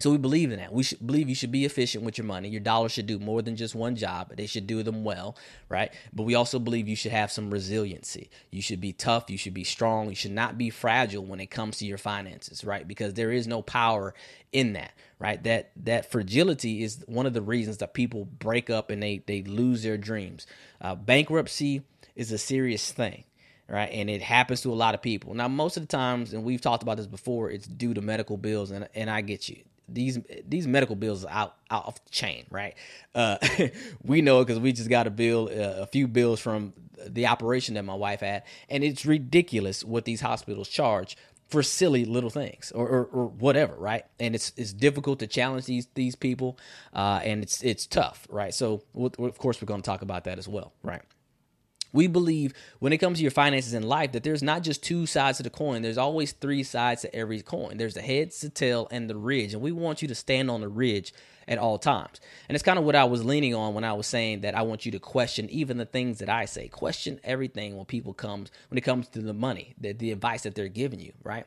So 0.00 0.12
we 0.12 0.18
believe 0.18 0.52
in 0.52 0.60
that. 0.60 0.72
We 0.72 0.84
should 0.84 1.04
believe 1.04 1.28
you 1.28 1.34
should 1.34 1.50
be 1.50 1.64
efficient 1.64 2.04
with 2.04 2.18
your 2.18 2.24
money. 2.24 2.48
Your 2.48 2.60
dollars 2.60 2.92
should 2.92 3.08
do 3.08 3.18
more 3.18 3.42
than 3.42 3.56
just 3.56 3.74
one 3.74 3.96
job. 3.96 4.32
They 4.36 4.46
should 4.46 4.68
do 4.68 4.84
them 4.84 5.02
well, 5.02 5.36
right? 5.68 5.92
But 6.12 6.22
we 6.22 6.36
also 6.36 6.60
believe 6.60 6.86
you 6.86 6.94
should 6.94 7.10
have 7.10 7.32
some 7.32 7.50
resiliency. 7.50 8.30
You 8.52 8.62
should 8.62 8.80
be 8.80 8.92
tough. 8.92 9.28
You 9.28 9.36
should 9.36 9.54
be 9.54 9.64
strong. 9.64 10.08
You 10.08 10.14
should 10.14 10.30
not 10.30 10.56
be 10.56 10.70
fragile 10.70 11.24
when 11.24 11.40
it 11.40 11.46
comes 11.46 11.78
to 11.78 11.84
your 11.84 11.98
finances, 11.98 12.62
right? 12.62 12.86
Because 12.86 13.14
there 13.14 13.32
is 13.32 13.48
no 13.48 13.60
power 13.60 14.14
in 14.52 14.74
that, 14.74 14.92
right? 15.18 15.42
That 15.42 15.72
that 15.82 16.08
fragility 16.12 16.84
is 16.84 17.02
one 17.08 17.26
of 17.26 17.34
the 17.34 17.42
reasons 17.42 17.78
that 17.78 17.92
people 17.92 18.24
break 18.24 18.70
up 18.70 18.90
and 18.90 19.02
they 19.02 19.24
they 19.26 19.42
lose 19.42 19.82
their 19.82 19.98
dreams. 19.98 20.46
Uh, 20.80 20.94
bankruptcy 20.94 21.82
is 22.14 22.30
a 22.30 22.38
serious 22.38 22.92
thing 22.92 23.24
right? 23.70 23.90
And 23.92 24.08
it 24.08 24.22
happens 24.22 24.62
to 24.62 24.72
a 24.72 24.74
lot 24.74 24.94
of 24.94 25.02
people. 25.02 25.34
Now, 25.34 25.46
most 25.46 25.76
of 25.76 25.82
the 25.82 25.86
times, 25.86 26.32
and 26.32 26.42
we've 26.42 26.62
talked 26.62 26.82
about 26.82 26.96
this 26.96 27.06
before, 27.06 27.50
it's 27.50 27.66
due 27.66 27.92
to 27.92 28.00
medical 28.00 28.38
bills, 28.38 28.70
and 28.70 28.88
and 28.94 29.10
I 29.10 29.20
get 29.20 29.50
you 29.50 29.58
these 29.88 30.18
these 30.46 30.66
medical 30.66 30.96
bills 30.96 31.24
are 31.24 31.30
out 31.30 31.56
out 31.70 31.86
of 31.86 31.94
the 32.04 32.10
chain, 32.10 32.46
right? 32.50 32.74
Uh, 33.14 33.38
we 34.02 34.22
know 34.22 34.40
it 34.40 34.46
because 34.46 34.60
we 34.60 34.72
just 34.72 34.90
got 34.90 35.06
a 35.06 35.10
bill, 35.10 35.48
uh, 35.50 35.82
a 35.82 35.86
few 35.86 36.06
bills 36.08 36.40
from 36.40 36.72
the 37.06 37.26
operation 37.26 37.74
that 37.74 37.84
my 37.84 37.94
wife 37.94 38.20
had, 38.20 38.42
and 38.68 38.84
it's 38.84 39.06
ridiculous 39.06 39.84
what 39.84 40.04
these 40.04 40.20
hospitals 40.20 40.68
charge 40.68 41.16
for 41.48 41.62
silly 41.62 42.04
little 42.04 42.30
things 42.30 42.72
or, 42.72 42.86
or, 42.86 43.04
or 43.06 43.26
whatever, 43.26 43.74
right? 43.76 44.04
And 44.20 44.34
it's 44.34 44.52
it's 44.56 44.72
difficult 44.72 45.18
to 45.20 45.26
challenge 45.26 45.66
these 45.66 45.88
these 45.94 46.14
people, 46.14 46.58
uh, 46.92 47.20
and 47.24 47.42
it's 47.42 47.62
it's 47.62 47.86
tough, 47.86 48.26
right? 48.30 48.54
So 48.54 48.82
of 48.96 49.38
course 49.38 49.60
we're 49.60 49.66
going 49.66 49.82
to 49.82 49.86
talk 49.86 50.02
about 50.02 50.24
that 50.24 50.38
as 50.38 50.46
well, 50.46 50.72
right? 50.82 51.02
We 51.92 52.06
believe 52.06 52.52
when 52.78 52.92
it 52.92 52.98
comes 52.98 53.18
to 53.18 53.22
your 53.22 53.30
finances 53.30 53.74
in 53.74 53.82
life 53.82 54.12
that 54.12 54.22
there's 54.22 54.42
not 54.42 54.62
just 54.62 54.82
two 54.82 55.06
sides 55.06 55.38
to 55.38 55.42
the 55.42 55.50
coin. 55.50 55.82
There's 55.82 55.98
always 55.98 56.32
three 56.32 56.62
sides 56.62 57.02
to 57.02 57.14
every 57.14 57.40
coin. 57.40 57.76
There's 57.76 57.94
the 57.94 58.02
heads 58.02 58.40
the 58.40 58.50
tail 58.50 58.88
and 58.90 59.08
the 59.08 59.16
ridge. 59.16 59.54
And 59.54 59.62
we 59.62 59.72
want 59.72 60.02
you 60.02 60.08
to 60.08 60.14
stand 60.14 60.50
on 60.50 60.60
the 60.60 60.68
ridge 60.68 61.12
at 61.48 61.58
all 61.58 61.78
times. 61.78 62.20
And 62.48 62.54
it's 62.54 62.62
kind 62.62 62.78
of 62.78 62.84
what 62.84 62.94
I 62.94 63.04
was 63.04 63.24
leaning 63.24 63.54
on 63.54 63.74
when 63.74 63.84
I 63.84 63.94
was 63.94 64.06
saying 64.06 64.42
that 64.42 64.54
I 64.54 64.62
want 64.62 64.86
you 64.86 64.92
to 64.92 64.98
question 64.98 65.48
even 65.50 65.78
the 65.78 65.86
things 65.86 66.18
that 66.18 66.28
I 66.28 66.44
say. 66.44 66.68
Question 66.68 67.18
everything 67.24 67.76
when 67.76 67.86
people 67.86 68.12
comes 68.12 68.50
when 68.68 68.78
it 68.78 68.82
comes 68.82 69.08
to 69.08 69.20
the 69.20 69.34
money, 69.34 69.74
the, 69.80 69.92
the 69.92 70.12
advice 70.12 70.42
that 70.42 70.54
they're 70.54 70.68
giving 70.68 71.00
you, 71.00 71.12
right? 71.24 71.46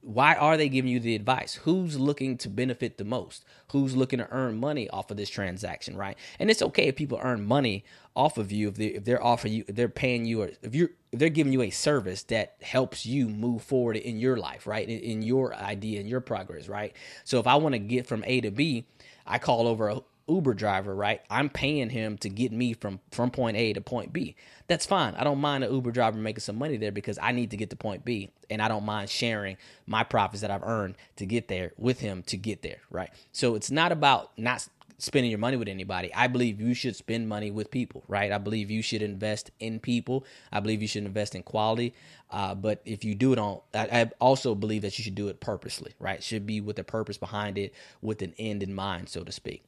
Why 0.00 0.34
are 0.34 0.56
they 0.56 0.68
giving 0.68 0.90
you 0.90 0.98
the 0.98 1.14
advice? 1.14 1.54
Who's 1.54 1.98
looking 1.98 2.38
to 2.38 2.48
benefit 2.48 2.98
the 2.98 3.04
most? 3.04 3.44
Who's 3.72 3.94
looking 3.94 4.18
to 4.18 4.28
earn 4.30 4.58
money 4.58 4.88
off 4.88 5.10
of 5.10 5.16
this 5.16 5.30
transaction, 5.30 5.96
right? 5.96 6.16
And 6.38 6.50
it's 6.50 6.62
okay 6.62 6.88
if 6.88 6.96
people 6.96 7.20
earn 7.22 7.44
money 7.44 7.84
off 8.16 8.38
of 8.38 8.50
you 8.50 8.68
if 8.68 8.76
they 8.76 8.86
if 8.86 9.04
they're 9.04 9.22
offering 9.22 9.52
you 9.52 9.64
if 9.68 9.76
they're 9.76 9.88
paying 9.88 10.24
you 10.24 10.40
or 10.42 10.50
if 10.62 10.74
you're 10.74 10.90
they're 11.18 11.28
giving 11.28 11.52
you 11.52 11.62
a 11.62 11.70
service 11.70 12.22
that 12.24 12.56
helps 12.62 13.06
you 13.06 13.28
move 13.28 13.62
forward 13.62 13.96
in 13.96 14.18
your 14.18 14.36
life, 14.36 14.66
right? 14.66 14.88
In, 14.88 14.98
in 15.00 15.22
your 15.22 15.54
idea, 15.54 16.00
in 16.00 16.06
your 16.06 16.20
progress, 16.20 16.68
right? 16.68 16.94
So 17.24 17.38
if 17.40 17.46
I 17.46 17.56
want 17.56 17.74
to 17.74 17.78
get 17.78 18.06
from 18.06 18.24
A 18.26 18.40
to 18.42 18.50
B, 18.50 18.86
I 19.26 19.38
call 19.38 19.66
over 19.66 19.88
a 19.88 20.00
Uber 20.28 20.54
driver, 20.54 20.94
right? 20.94 21.20
I'm 21.30 21.48
paying 21.48 21.90
him 21.90 22.18
to 22.18 22.28
get 22.28 22.50
me 22.52 22.72
from 22.72 23.00
from 23.12 23.30
point 23.30 23.56
A 23.56 23.72
to 23.74 23.80
point 23.80 24.12
B. 24.12 24.34
That's 24.66 24.84
fine. 24.84 25.14
I 25.14 25.22
don't 25.22 25.40
mind 25.40 25.62
an 25.62 25.72
Uber 25.72 25.92
driver 25.92 26.18
making 26.18 26.40
some 26.40 26.56
money 26.56 26.76
there 26.76 26.90
because 26.90 27.18
I 27.22 27.32
need 27.32 27.52
to 27.52 27.56
get 27.56 27.70
to 27.70 27.76
point 27.76 28.04
B, 28.04 28.30
and 28.50 28.60
I 28.60 28.68
don't 28.68 28.84
mind 28.84 29.08
sharing 29.08 29.56
my 29.86 30.02
profits 30.02 30.40
that 30.40 30.50
I've 30.50 30.64
earned 30.64 30.96
to 31.16 31.26
get 31.26 31.48
there 31.48 31.72
with 31.76 32.00
him 32.00 32.24
to 32.24 32.36
get 32.36 32.62
there, 32.62 32.78
right? 32.90 33.10
So 33.30 33.54
it's 33.54 33.70
not 33.70 33.92
about 33.92 34.36
not 34.36 34.66
spending 34.98 35.30
your 35.30 35.38
money 35.38 35.56
with 35.56 35.68
anybody. 35.68 36.12
I 36.14 36.26
believe 36.26 36.60
you 36.60 36.74
should 36.74 36.96
spend 36.96 37.28
money 37.28 37.50
with 37.50 37.70
people, 37.70 38.04
right? 38.08 38.32
I 38.32 38.38
believe 38.38 38.70
you 38.70 38.82
should 38.82 39.02
invest 39.02 39.50
in 39.60 39.78
people. 39.78 40.24
I 40.52 40.60
believe 40.60 40.82
you 40.82 40.88
should 40.88 41.04
invest 41.04 41.34
in 41.34 41.42
quality. 41.42 41.94
Uh, 42.30 42.54
but 42.54 42.80
if 42.84 43.04
you 43.04 43.14
do 43.14 43.32
it 43.32 43.38
on, 43.38 43.60
I, 43.74 44.00
I, 44.00 44.10
also 44.20 44.54
believe 44.54 44.82
that 44.82 44.98
you 44.98 45.04
should 45.04 45.14
do 45.14 45.28
it 45.28 45.38
purposely, 45.40 45.92
right? 46.00 46.22
Should 46.22 46.46
be 46.46 46.60
with 46.60 46.78
a 46.78 46.84
purpose 46.84 47.18
behind 47.18 47.56
it, 47.56 47.72
with 48.02 48.22
an 48.22 48.34
end 48.38 48.62
in 48.62 48.74
mind, 48.74 49.08
so 49.08 49.22
to 49.22 49.30
speak. 49.30 49.62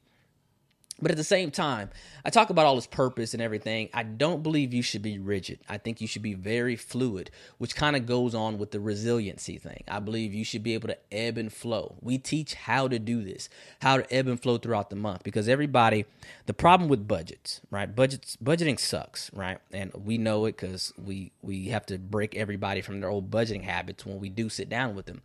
But 1.01 1.11
at 1.11 1.17
the 1.17 1.23
same 1.23 1.51
time, 1.51 1.89
I 2.25 2.29
talk 2.29 2.49
about 2.49 2.65
all 2.65 2.75
this 2.75 2.87
purpose 2.87 3.33
and 3.33 3.41
everything. 3.41 3.89
I 3.93 4.03
don't 4.03 4.43
believe 4.43 4.73
you 4.73 4.81
should 4.81 5.01
be 5.01 5.17
rigid. 5.19 5.59
I 5.69 5.77
think 5.77 6.01
you 6.01 6.07
should 6.07 6.21
be 6.21 6.33
very 6.33 6.75
fluid, 6.75 7.31
which 7.57 7.75
kind 7.75 7.95
of 7.95 8.05
goes 8.05 8.35
on 8.35 8.57
with 8.57 8.71
the 8.71 8.79
resiliency 8.79 9.57
thing. 9.57 9.83
I 9.87 9.99
believe 9.99 10.33
you 10.33 10.43
should 10.43 10.63
be 10.63 10.73
able 10.73 10.89
to 10.89 10.97
ebb 11.11 11.37
and 11.37 11.51
flow. 11.51 11.95
We 12.01 12.17
teach 12.17 12.53
how 12.53 12.87
to 12.87 12.99
do 12.99 13.23
this, 13.23 13.49
how 13.81 13.97
to 13.97 14.13
ebb 14.13 14.27
and 14.27 14.41
flow 14.41 14.57
throughout 14.57 14.89
the 14.89 14.95
month 14.95 15.23
because 15.23 15.47
everybody, 15.47 16.05
the 16.45 16.53
problem 16.53 16.89
with 16.89 17.07
budgets, 17.07 17.61
right? 17.71 17.93
Budgets, 17.93 18.37
budgeting 18.43 18.79
sucks, 18.79 19.31
right? 19.33 19.59
And 19.71 19.91
we 19.93 20.17
know 20.17 20.45
it 20.45 20.57
because 20.57 20.93
we 20.97 21.31
we 21.41 21.69
have 21.69 21.85
to 21.87 21.97
break 21.97 22.35
everybody 22.35 22.81
from 22.81 22.99
their 22.99 23.09
old 23.09 23.31
budgeting 23.31 23.63
habits 23.63 24.05
when 24.05 24.19
we 24.19 24.29
do 24.29 24.49
sit 24.49 24.69
down 24.69 24.95
with 24.95 25.05
them. 25.05 25.21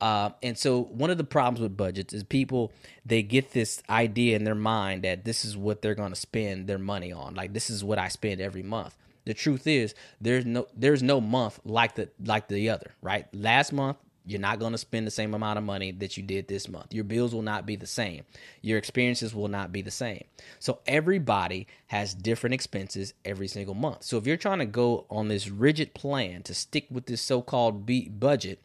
Uh, 0.00 0.30
and 0.42 0.56
so 0.56 0.84
one 0.84 1.10
of 1.10 1.18
the 1.18 1.24
problems 1.24 1.60
with 1.60 1.76
budgets 1.76 2.14
is 2.14 2.24
people 2.24 2.72
they 3.04 3.22
get 3.22 3.52
this 3.52 3.82
idea 3.90 4.34
in 4.36 4.44
their 4.44 4.54
mind 4.54 5.02
that 5.04 5.24
this 5.24 5.44
is 5.44 5.56
what 5.56 5.82
they're 5.82 5.94
going 5.94 6.12
to 6.12 6.16
spend 6.16 6.66
their 6.66 6.78
money 6.78 7.12
on. 7.12 7.34
Like 7.34 7.52
this 7.52 7.68
is 7.68 7.84
what 7.84 7.98
I 7.98 8.08
spend 8.08 8.40
every 8.40 8.62
month. 8.62 8.96
The 9.26 9.34
truth 9.34 9.66
is 9.66 9.94
there's 10.20 10.46
no 10.46 10.66
there's 10.74 11.02
no 11.02 11.20
month 11.20 11.60
like 11.64 11.94
the 11.94 12.08
like 12.24 12.48
the 12.48 12.70
other, 12.70 12.92
right? 13.02 13.26
Last 13.34 13.72
month 13.72 13.98
you're 14.24 14.40
not 14.40 14.58
going 14.58 14.72
to 14.72 14.78
spend 14.78 15.06
the 15.06 15.10
same 15.10 15.34
amount 15.34 15.58
of 15.58 15.64
money 15.64 15.92
that 15.92 16.16
you 16.16 16.22
did 16.22 16.46
this 16.46 16.68
month. 16.68 16.92
Your 16.94 17.04
bills 17.04 17.34
will 17.34 17.42
not 17.42 17.66
be 17.66 17.76
the 17.76 17.86
same. 17.86 18.24
Your 18.62 18.78
experiences 18.78 19.34
will 19.34 19.48
not 19.48 19.72
be 19.72 19.82
the 19.82 19.90
same. 19.90 20.24
So 20.58 20.78
everybody 20.86 21.66
has 21.88 22.14
different 22.14 22.54
expenses 22.54 23.14
every 23.24 23.48
single 23.48 23.74
month. 23.74 24.04
So 24.04 24.18
if 24.18 24.26
you're 24.26 24.36
trying 24.36 24.58
to 24.60 24.66
go 24.66 25.06
on 25.10 25.28
this 25.28 25.48
rigid 25.48 25.94
plan 25.94 26.42
to 26.44 26.54
stick 26.54 26.86
with 26.90 27.06
this 27.06 27.22
so-called 27.22 27.86
budget, 28.20 28.62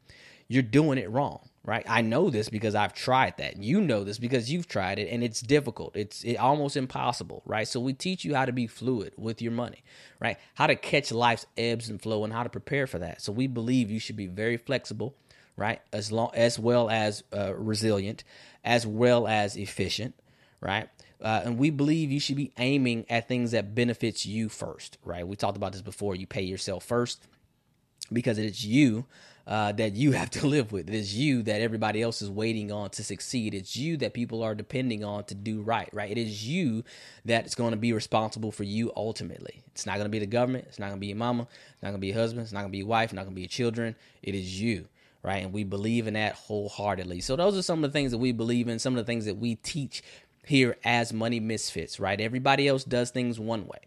you're 0.48 0.64
doing 0.64 0.98
it 0.98 1.10
wrong, 1.10 1.50
right? 1.64 1.86
I 1.88 2.02
know 2.02 2.30
this 2.30 2.50
because 2.50 2.76
I've 2.76 2.94
tried 2.94 3.38
that. 3.38 3.58
You 3.58 3.82
know 3.82 4.04
this 4.04 4.20
because 4.20 4.52
you've 4.52 4.68
tried 4.68 5.00
it 5.00 5.10
and 5.10 5.24
it's 5.24 5.42
difficult. 5.42 5.96
It's 5.96 6.24
it, 6.24 6.36
almost 6.38 6.78
impossible, 6.78 7.42
right? 7.46 7.68
So 7.68 7.80
we 7.80 7.94
teach 7.94 8.24
you 8.24 8.36
how 8.36 8.46
to 8.46 8.52
be 8.52 8.68
fluid 8.68 9.14
with 9.18 9.42
your 9.42 9.52
money, 9.52 9.84
right? 10.20 10.38
How 10.54 10.68
to 10.68 10.76
catch 10.76 11.12
life's 11.12 11.48
ebbs 11.58 11.90
and 11.90 12.02
flow 12.02 12.24
and 12.24 12.32
how 12.32 12.44
to 12.44 12.50
prepare 12.50 12.86
for 12.88 13.00
that. 13.00 13.22
So 13.22 13.32
we 13.32 13.48
believe 13.48 13.90
you 13.90 14.00
should 14.00 14.18
be 14.18 14.28
very 14.28 14.58
flexible, 14.58 15.16
right? 15.58 15.82
As 15.92 16.12
long 16.12 16.32
as 16.36 16.60
well 16.60 16.90
as 16.90 17.24
uh, 17.34 17.56
resilient, 17.56 18.24
as 18.64 18.86
well 18.86 19.28
as 19.28 19.56
efficient, 19.56 20.14
right? 20.62 20.90
Uh, 21.22 21.42
and 21.46 21.58
we 21.58 21.72
believe 21.72 22.12
you 22.12 22.20
should 22.20 22.36
be 22.36 22.52
aiming 22.60 23.06
at 23.10 23.28
things 23.28 23.52
that 23.52 23.74
benefits 23.74 24.26
you 24.26 24.50
first, 24.50 24.98
right? 25.04 25.28
We 25.28 25.36
talked 25.36 25.58
about 25.58 25.72
this 25.72 25.82
before. 25.82 26.16
You 26.16 26.28
pay 26.28 26.44
yourself 26.44 26.84
first 26.84 27.26
because 28.14 28.38
it's 28.38 28.64
you 28.64 29.06
uh, 29.48 29.72
that 29.74 29.96
you 29.96 30.12
have 30.12 30.30
to 30.32 30.48
live 30.56 30.72
with. 30.72 30.90
It 30.90 30.96
is 30.96 31.16
you 31.16 31.44
that 31.44 31.62
everybody 31.62 32.02
else 32.02 32.22
is 32.22 32.30
waiting 32.30 32.72
on 32.72 32.90
to 32.92 33.04
succeed. 33.04 33.54
It's 33.54 33.76
you 33.76 33.98
that 33.98 34.14
people 34.14 34.44
are 34.44 34.56
depending 34.56 35.04
on 35.04 35.24
to 35.26 35.36
do 35.36 35.62
right, 35.62 35.90
right? 35.94 36.10
It 36.10 36.18
is 36.18 36.48
you 36.48 36.84
that's 37.24 37.56
going 37.56 37.72
to 37.72 37.78
be 37.78 37.94
responsible 37.94 38.52
for 38.52 38.64
you 38.64 38.92
ultimately. 38.96 39.62
It's 39.68 39.86
not 39.86 39.94
going 39.94 40.06
to 40.06 40.10
be 40.10 40.20
the 40.20 40.26
government. 40.26 40.66
It's 40.68 40.80
not 40.80 40.88
going 40.88 40.98
to 40.98 41.02
be 41.02 41.08
your 41.08 41.18
mama. 41.18 41.44
It's 41.44 41.84
not 41.84 41.90
going 41.90 42.00
to 42.00 42.02
be 42.02 42.08
your 42.08 42.18
husband. 42.18 42.44
It's 42.44 42.54
not 42.54 42.62
going 42.62 42.70
to 42.70 42.74
be 42.74 42.80
your 42.80 42.88
wife. 42.88 43.06
It's 43.06 43.14
not 43.14 43.24
going 43.24 43.34
to 43.34 43.36
be 43.36 43.42
your 43.42 43.50
children. 43.50 43.96
It 44.24 44.36
is 44.36 44.60
you, 44.60 44.88
right? 45.24 45.44
And 45.44 45.54
we 45.54 45.64
believe 45.64 46.08
in 46.08 46.16
that 46.16 46.34
wholeheartedly. 46.34 47.22
So 47.22 47.36
those 47.36 47.58
are 47.58 47.62
some 47.62 47.84
of 47.84 47.92
the 47.92 47.98
things 47.98 48.12
that 48.12 48.18
we 48.18 48.32
believe 48.32 48.68
in, 48.68 48.80
some 48.80 48.94
of 48.94 48.98
the 48.98 49.10
things 49.10 49.26
that 49.26 49.38
we 49.38 49.56
teach 49.56 50.02
here 50.46 50.78
as 50.84 51.12
money 51.12 51.40
misfits, 51.40 52.00
right? 52.00 52.20
Everybody 52.20 52.68
else 52.68 52.84
does 52.84 53.12
things 53.12 53.40
one 53.40 53.68
way. 53.68 53.80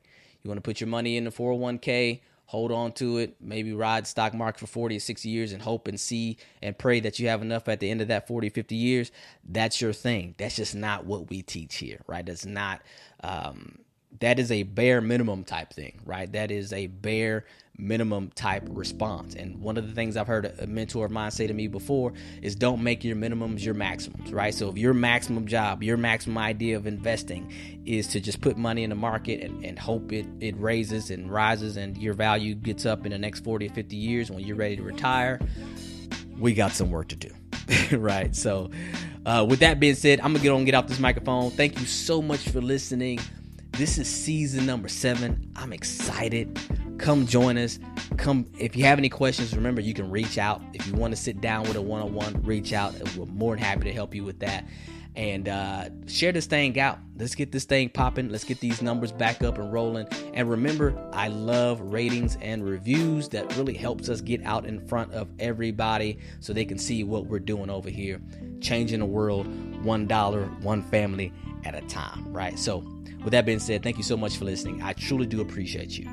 You 0.42 0.48
want 0.48 0.58
to 0.58 0.62
put 0.62 0.80
your 0.80 0.88
money 0.88 1.16
in 1.16 1.24
the 1.24 1.30
401k 1.30 2.20
hold 2.48 2.72
on 2.72 2.90
to 2.90 3.18
it, 3.18 3.36
maybe 3.42 3.74
ride 3.74 4.06
stock 4.06 4.32
market 4.32 4.58
for 4.58 4.66
40 4.66 4.96
or 4.96 5.00
60 5.00 5.28
years 5.28 5.52
and 5.52 5.60
hope 5.60 5.86
and 5.86 6.00
see 6.00 6.38
and 6.62 6.78
pray 6.78 6.98
that 6.98 7.18
you 7.18 7.28
have 7.28 7.42
enough 7.42 7.68
at 7.68 7.78
the 7.78 7.90
end 7.90 8.00
of 8.00 8.08
that 8.08 8.26
40 8.26 8.48
50 8.48 8.74
years, 8.74 9.12
that's 9.46 9.82
your 9.82 9.92
thing. 9.92 10.34
That's 10.38 10.56
just 10.56 10.74
not 10.74 11.04
what 11.04 11.28
we 11.28 11.42
teach 11.42 11.76
here, 11.76 12.00
right? 12.06 12.24
That's 12.24 12.46
not 12.46 12.80
um, 13.22 13.80
that 14.20 14.38
is 14.38 14.50
a 14.50 14.62
bare 14.62 15.02
minimum 15.02 15.44
type 15.44 15.74
thing, 15.74 16.00
right? 16.06 16.32
That 16.32 16.50
is 16.50 16.72
a 16.72 16.86
bare 16.86 17.44
minimum 17.78 18.30
type 18.34 18.64
response. 18.68 19.34
And 19.34 19.60
one 19.60 19.76
of 19.76 19.86
the 19.86 19.94
things 19.94 20.16
I've 20.16 20.26
heard 20.26 20.52
a 20.58 20.66
mentor 20.66 21.06
of 21.06 21.12
mine 21.12 21.30
say 21.30 21.46
to 21.46 21.54
me 21.54 21.68
before 21.68 22.12
is 22.42 22.56
don't 22.56 22.82
make 22.82 23.04
your 23.04 23.16
minimums 23.16 23.64
your 23.64 23.74
maximums, 23.74 24.32
right? 24.32 24.52
So 24.52 24.68
if 24.68 24.76
your 24.76 24.92
maximum 24.92 25.46
job, 25.46 25.82
your 25.82 25.96
maximum 25.96 26.38
idea 26.38 26.76
of 26.76 26.86
investing 26.86 27.52
is 27.86 28.08
to 28.08 28.20
just 28.20 28.40
put 28.40 28.56
money 28.56 28.82
in 28.82 28.90
the 28.90 28.96
market 28.96 29.42
and, 29.42 29.64
and 29.64 29.78
hope 29.78 30.12
it, 30.12 30.26
it 30.40 30.58
raises 30.58 31.10
and 31.10 31.32
rises 31.32 31.76
and 31.76 31.96
your 31.96 32.14
value 32.14 32.54
gets 32.54 32.84
up 32.84 33.06
in 33.06 33.12
the 33.12 33.18
next 33.18 33.44
40 33.44 33.66
or 33.66 33.70
50 33.70 33.96
years 33.96 34.30
when 34.30 34.40
you're 34.40 34.56
ready 34.56 34.76
to 34.76 34.82
retire, 34.82 35.38
we 36.36 36.54
got 36.54 36.72
some 36.72 36.90
work 36.90 37.08
to 37.08 37.16
do. 37.16 37.30
right. 37.96 38.34
So, 38.34 38.70
uh, 39.26 39.44
with 39.48 39.60
that 39.60 39.78
being 39.78 39.94
said, 39.94 40.20
I'm 40.20 40.32
gonna 40.32 40.42
get 40.42 40.50
on 40.50 40.64
get 40.64 40.74
off 40.74 40.86
this 40.86 40.98
microphone. 40.98 41.50
Thank 41.50 41.78
you 41.78 41.86
so 41.86 42.22
much 42.22 42.48
for 42.48 42.60
listening. 42.60 43.20
This 43.72 43.98
is 43.98 44.08
season 44.08 44.66
number 44.66 44.88
seven. 44.88 45.52
I'm 45.54 45.72
excited. 45.72 46.58
Come 46.98 47.26
join 47.26 47.56
us. 47.56 47.78
Come 48.16 48.46
if 48.58 48.76
you 48.76 48.84
have 48.84 48.98
any 48.98 49.08
questions, 49.08 49.54
remember 49.54 49.80
you 49.80 49.94
can 49.94 50.10
reach 50.10 50.36
out. 50.36 50.60
If 50.74 50.86
you 50.86 50.94
want 50.94 51.14
to 51.14 51.16
sit 51.20 51.40
down 51.40 51.62
with 51.62 51.76
a 51.76 51.82
one-on-one, 51.82 52.42
reach 52.42 52.72
out. 52.72 52.94
We're 53.16 53.26
more 53.26 53.54
than 53.54 53.64
happy 53.64 53.84
to 53.84 53.92
help 53.92 54.14
you 54.14 54.24
with 54.24 54.40
that. 54.40 54.66
And 55.16 55.48
uh, 55.48 55.88
share 56.06 56.30
this 56.30 56.46
thing 56.46 56.78
out. 56.78 56.98
Let's 57.16 57.34
get 57.34 57.50
this 57.50 57.64
thing 57.64 57.88
popping. 57.88 58.28
Let's 58.28 58.44
get 58.44 58.60
these 58.60 58.82
numbers 58.82 59.10
back 59.10 59.42
up 59.42 59.58
and 59.58 59.72
rolling. 59.72 60.06
And 60.34 60.48
remember, 60.48 60.94
I 61.12 61.26
love 61.28 61.80
ratings 61.80 62.36
and 62.40 62.64
reviews. 62.64 63.28
That 63.30 63.56
really 63.56 63.74
helps 63.74 64.08
us 64.08 64.20
get 64.20 64.44
out 64.44 64.64
in 64.64 64.86
front 64.86 65.12
of 65.14 65.28
everybody 65.40 66.18
so 66.38 66.52
they 66.52 66.64
can 66.64 66.78
see 66.78 67.02
what 67.02 67.26
we're 67.26 67.40
doing 67.40 67.68
over 67.68 67.90
here, 67.90 68.20
changing 68.60 69.00
the 69.00 69.06
world 69.06 69.46
one 69.84 70.06
dollar, 70.06 70.44
one 70.62 70.82
family 70.82 71.32
at 71.64 71.74
a 71.74 71.80
time. 71.88 72.32
Right. 72.32 72.56
So 72.56 72.78
with 73.24 73.32
that 73.32 73.44
being 73.44 73.58
said, 73.58 73.82
thank 73.82 73.96
you 73.96 74.04
so 74.04 74.16
much 74.16 74.36
for 74.36 74.44
listening. 74.44 74.82
I 74.82 74.92
truly 74.92 75.26
do 75.26 75.40
appreciate 75.40 75.98
you. 75.98 76.08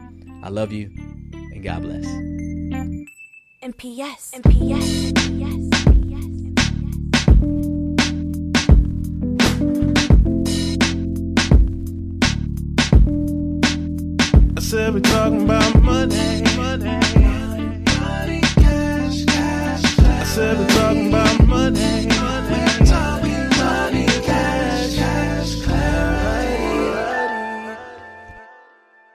I 0.46 0.50
love 0.50 0.72
you, 0.72 0.92
and 1.34 1.64
God 1.64 1.82
bless. 1.82 2.06
MPS. 2.06 3.10
MPS. 3.64 4.34
And 4.36 4.44
P.S. 4.44 5.12
And 14.36 14.56
I 14.56 14.62
said 14.62 14.94
we're 14.94 15.00
talking 15.00 15.42
about 15.42 15.85